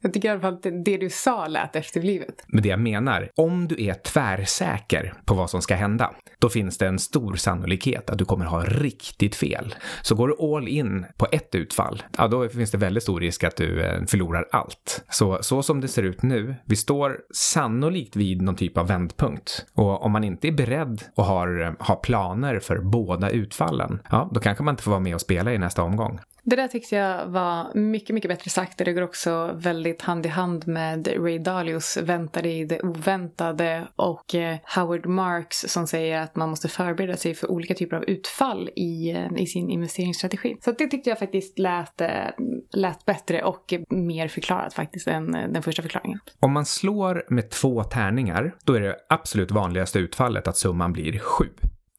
Jag 0.00 0.12
tycker 0.12 0.28
i 0.28 0.32
alla 0.32 0.40
fall 0.40 0.54
att 0.54 0.84
det 0.84 0.96
du 0.96 1.10
sa 1.10 1.46
lät 1.46 1.76
efterblivet. 1.76 2.44
Men 2.46 2.62
det 2.62 2.68
jag 2.68 2.80
menar, 2.80 3.30
om 3.36 3.68
du 3.68 3.84
är 3.84 3.94
tvärsäker 3.94 5.14
på 5.24 5.34
vad 5.34 5.50
som 5.50 5.62
ska 5.62 5.74
hända, 5.74 6.14
då 6.38 6.48
finns 6.48 6.78
det 6.78 6.86
en 6.86 6.98
stor 6.98 7.36
sannolikhet 7.36 8.10
att 8.10 8.18
du 8.18 8.24
kommer 8.24 8.44
ha 8.44 8.64
riktigt 8.64 9.34
fel. 9.34 9.74
Så 10.02 10.14
går 10.14 10.28
du 10.28 10.56
all 10.56 10.68
in 10.68 11.06
på 11.16 11.26
ett 11.32 11.54
utfall, 11.54 12.02
ja 12.18 12.28
då 12.28 12.48
finns 12.48 12.70
det 12.70 12.78
väldigt 12.78 13.02
stor 13.02 13.20
risk 13.20 13.44
att 13.44 13.56
du 13.56 13.82
eh, 13.82 14.04
förlorar 14.06 14.48
allt. 14.52 15.04
Så, 15.10 15.38
så 15.42 15.62
som 15.62 15.80
det 15.80 15.88
ser 15.88 16.02
ut 16.02 16.22
nu, 16.22 16.54
vi 16.64 16.76
står 16.76 17.18
sannolikt 17.34 18.16
vid 18.16 18.42
någon 18.42 18.56
typ 18.56 18.78
av 18.78 18.86
vändpunkt. 18.86 19.66
Och 19.74 20.04
om 20.04 20.12
man 20.12 20.24
inte 20.24 20.48
är 20.48 20.52
beredd 20.52 21.02
och 21.14 21.24
har, 21.24 21.62
eh, 21.62 21.72
har 21.78 21.96
planer 21.96 22.21
för 22.60 22.78
båda 22.78 23.30
utfallen, 23.30 24.02
ja 24.10 24.30
då 24.32 24.40
kanske 24.40 24.64
man 24.64 24.72
inte 24.72 24.82
får 24.82 24.90
vara 24.90 25.00
med 25.00 25.14
och 25.14 25.20
spela 25.20 25.52
i 25.52 25.58
nästa 25.58 25.82
omgång. 25.82 26.20
Det 26.44 26.56
där 26.56 26.68
tyckte 26.68 26.96
jag 26.96 27.26
var 27.26 27.74
mycket, 27.74 28.14
mycket 28.14 28.28
bättre 28.28 28.50
sagt. 28.50 28.78
Det 28.78 28.92
går 28.92 29.02
också 29.02 29.50
väldigt 29.54 30.02
hand 30.02 30.26
i 30.26 30.28
hand 30.28 30.68
med 30.68 31.08
Ray 31.08 31.38
Dalios 31.38 31.96
väntade 31.96 32.48
i 32.48 32.64
det 32.64 32.80
oväntade 32.80 33.86
och 33.96 34.34
eh, 34.34 34.56
Howard 34.76 35.06
Marks 35.06 35.56
som 35.58 35.86
säger 35.86 36.20
att 36.20 36.36
man 36.36 36.50
måste 36.50 36.68
förbereda 36.68 37.16
sig 37.16 37.34
för 37.34 37.50
olika 37.50 37.74
typer 37.74 37.96
av 37.96 38.04
utfall 38.04 38.70
i, 38.76 39.10
eh, 39.10 39.26
i 39.36 39.46
sin 39.46 39.70
investeringsstrategi. 39.70 40.56
Så 40.60 40.72
det 40.72 40.86
tyckte 40.86 41.10
jag 41.10 41.18
faktiskt 41.18 41.58
lät, 41.58 42.00
eh, 42.00 42.08
lät 42.72 43.04
bättre 43.04 43.42
och 43.42 43.74
mer 43.90 44.28
förklarat 44.28 44.74
faktiskt 44.74 45.08
än 45.08 45.32
den 45.32 45.62
första 45.62 45.82
förklaringen. 45.82 46.18
Om 46.40 46.52
man 46.52 46.64
slår 46.64 47.24
med 47.28 47.50
två 47.50 47.84
tärningar, 47.84 48.54
då 48.64 48.74
är 48.74 48.80
det 48.80 48.96
absolut 49.08 49.50
vanligaste 49.50 49.98
utfallet 49.98 50.48
att 50.48 50.56
summan 50.56 50.92
blir 50.92 51.18
sju. 51.18 51.48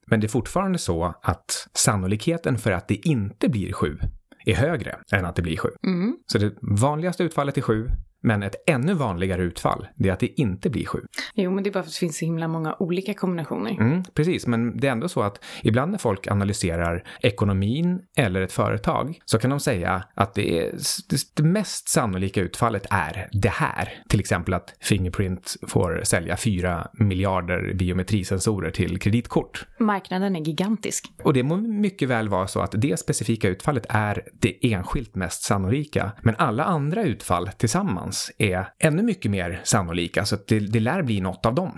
Men 0.05 0.19
det 0.19 0.27
är 0.27 0.29
fortfarande 0.29 0.77
så 0.77 1.15
att 1.21 1.67
sannolikheten 1.73 2.57
för 2.57 2.71
att 2.71 2.87
det 2.87 3.07
inte 3.07 3.49
blir 3.49 3.73
sju 3.73 3.97
är 4.45 4.55
högre 4.55 4.99
än 5.11 5.25
att 5.25 5.35
det 5.35 5.41
blir 5.41 5.57
sju. 5.57 5.69
Mm. 5.85 6.17
Så 6.31 6.37
det 6.37 6.53
vanligaste 6.61 7.23
utfallet 7.23 7.57
är 7.57 7.61
sju, 7.61 7.89
men 8.23 8.43
ett 8.43 8.55
ännu 8.67 8.93
vanligare 8.93 9.41
utfall, 9.41 9.87
det 9.95 10.09
är 10.09 10.13
att 10.13 10.19
det 10.19 10.41
inte 10.41 10.69
blir 10.69 10.85
sju. 10.85 10.99
Jo, 11.33 11.51
men 11.51 11.63
det 11.63 11.69
är 11.69 11.71
bara 11.71 11.83
för 11.83 11.89
att 11.89 11.93
det 11.93 11.99
finns 11.99 12.17
så 12.17 12.25
himla 12.25 12.47
många 12.47 12.75
olika 12.79 13.13
kombinationer. 13.13 13.71
Mm, 13.71 14.03
precis, 14.03 14.47
men 14.47 14.77
det 14.77 14.87
är 14.87 14.91
ändå 14.91 15.09
så 15.09 15.21
att 15.21 15.43
ibland 15.61 15.91
när 15.91 15.97
folk 15.97 16.27
analyserar 16.27 17.03
ekonomin 17.21 17.99
eller 18.17 18.41
ett 18.41 18.51
företag 18.51 19.19
så 19.25 19.39
kan 19.39 19.49
de 19.49 19.59
säga 19.59 20.03
att 20.15 20.33
det, 20.33 20.59
är, 20.59 20.71
det 21.33 21.43
mest 21.43 21.89
sannolika 21.89 22.41
utfallet 22.41 22.85
är 22.89 23.29
det 23.31 23.49
här. 23.49 24.03
Till 24.09 24.19
exempel 24.19 24.53
att 24.53 24.75
Fingerprint 24.79 25.55
får 25.67 26.01
sälja 26.03 26.37
4 26.37 26.87
miljarder 26.93 27.73
biometrisensorer 27.73 28.71
till 28.71 28.99
kreditkort. 28.99 29.65
Marknaden 29.79 30.35
är 30.35 30.41
gigantisk. 30.41 31.11
Och 31.23 31.33
det 31.33 31.43
må 31.43 31.57
mycket 31.57 32.09
väl 32.09 32.29
vara 32.29 32.47
så 32.47 32.59
att 32.59 32.71
det 32.77 32.99
specifika 32.99 33.49
utfallet 33.49 33.85
är 33.89 34.21
det 34.39 34.73
enskilt 34.73 35.15
mest 35.15 35.43
sannolika. 35.43 36.11
Men 36.21 36.35
alla 36.37 36.63
andra 36.63 37.03
utfall 37.03 37.47
tillsammans 37.47 38.12
chans 38.13 38.31
är 38.37 38.67
ännu 38.79 39.03
mycket 39.03 39.31
mer 39.31 39.61
sannolika, 39.63 40.25
så 40.25 40.35
att 40.35 40.47
det, 40.47 40.59
det 40.59 40.79
lär 40.79 41.01
bli 41.01 41.21
något 41.21 41.45
av 41.45 41.55
dem. 41.55 41.77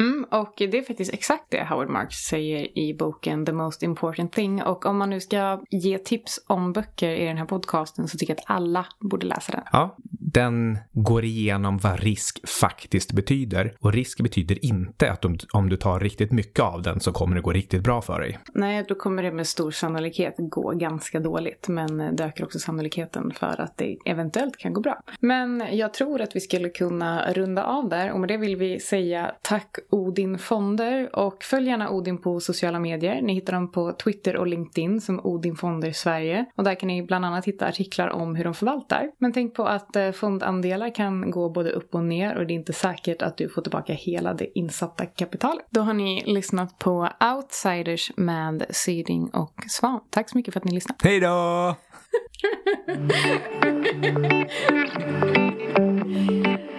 Mm, 0.00 0.24
och 0.30 0.54
det 0.56 0.78
är 0.78 0.82
faktiskt 0.82 1.14
exakt 1.14 1.44
det 1.48 1.64
Howard 1.64 1.88
Marks 1.88 2.16
säger 2.16 2.78
i 2.78 2.94
boken 2.94 3.46
The 3.46 3.52
Most 3.52 3.82
Important 3.82 4.32
Thing. 4.32 4.62
Och 4.62 4.86
om 4.86 4.98
man 4.98 5.10
nu 5.10 5.20
ska 5.20 5.60
ge 5.70 5.98
tips 5.98 6.40
om 6.46 6.72
böcker 6.72 7.10
i 7.10 7.24
den 7.24 7.36
här 7.36 7.44
podcasten 7.44 8.08
så 8.08 8.18
tycker 8.18 8.32
jag 8.32 8.38
att 8.38 8.56
alla 8.56 8.86
borde 9.00 9.26
läsa 9.26 9.52
den. 9.52 9.62
Ja, 9.72 9.96
den 10.32 10.78
går 10.92 11.24
igenom 11.24 11.78
vad 11.78 12.00
risk 12.00 12.48
faktiskt 12.48 13.12
betyder. 13.12 13.74
Och 13.80 13.92
risk 13.92 14.20
betyder 14.20 14.64
inte 14.64 15.10
att 15.10 15.24
om, 15.24 15.38
om 15.52 15.68
du 15.68 15.76
tar 15.76 16.00
riktigt 16.00 16.32
mycket 16.32 16.64
av 16.64 16.82
den 16.82 17.00
så 17.00 17.12
kommer 17.12 17.36
det 17.36 17.42
gå 17.42 17.52
riktigt 17.52 17.82
bra 17.82 18.02
för 18.02 18.20
dig. 18.20 18.38
Nej, 18.54 18.84
då 18.88 18.94
kommer 18.94 19.22
det 19.22 19.32
med 19.32 19.46
stor 19.46 19.70
sannolikhet 19.70 20.34
gå 20.38 20.70
ganska 20.70 21.20
dåligt. 21.20 21.68
Men 21.68 22.16
det 22.16 22.24
ökar 22.24 22.44
också 22.44 22.58
sannolikheten 22.58 23.32
för 23.34 23.60
att 23.60 23.76
det 23.76 23.96
eventuellt 24.04 24.56
kan 24.56 24.72
gå 24.72 24.80
bra. 24.80 25.02
Men 25.20 25.64
jag 25.72 25.94
tror 25.94 26.20
att 26.20 26.36
vi 26.36 26.40
skulle 26.40 26.68
kunna 26.68 27.32
runda 27.32 27.64
av 27.64 27.88
där 27.88 28.12
och 28.12 28.20
med 28.20 28.28
det 28.28 28.36
vill 28.36 28.56
vi 28.56 28.80
säga 28.80 29.34
tack 29.42 29.76
Odin 29.90 30.38
Fonder 30.38 31.16
och 31.16 31.44
följ 31.44 31.68
gärna 31.68 31.90
Odin 31.90 32.18
på 32.18 32.40
sociala 32.40 32.78
medier. 32.78 33.22
Ni 33.22 33.34
hittar 33.34 33.52
dem 33.52 33.72
på 33.72 33.92
Twitter 33.92 34.36
och 34.36 34.46
LinkedIn 34.46 35.00
som 35.00 35.20
Odin 35.24 35.56
Fonder 35.56 35.92
Sverige 35.92 36.46
och 36.56 36.64
där 36.64 36.74
kan 36.74 36.86
ni 36.86 37.02
bland 37.02 37.24
annat 37.24 37.44
hitta 37.44 37.66
artiklar 37.66 38.08
om 38.08 38.34
hur 38.34 38.44
de 38.44 38.54
förvaltar. 38.54 39.10
Men 39.18 39.32
tänk 39.32 39.54
på 39.54 39.64
att 39.64 39.96
eh, 39.96 40.12
fondandelar 40.18 40.94
kan 40.94 41.30
gå 41.30 41.48
både 41.50 41.70
upp 41.70 41.94
och 41.94 42.04
ner 42.04 42.36
och 42.36 42.46
det 42.46 42.52
är 42.52 42.54
inte 42.54 42.72
säkert 42.72 43.22
att 43.22 43.36
du 43.36 43.48
får 43.48 43.62
tillbaka 43.62 43.92
hela 43.92 44.34
det 44.34 44.58
insatta 44.58 45.06
kapitalet. 45.06 45.66
Då 45.70 45.80
har 45.80 45.94
ni 45.94 46.22
lyssnat 46.26 46.78
på 46.78 47.08
Outsiders 47.36 48.12
med 48.16 48.66
Syding 48.70 49.30
och 49.30 49.54
Svan. 49.68 50.00
Tack 50.10 50.30
så 50.30 50.38
mycket 50.38 50.54
för 50.54 50.60
att 50.60 50.64
ni 50.64 50.74
lyssnade. 50.74 50.98
Hej 51.02 51.20
då! 51.20 51.76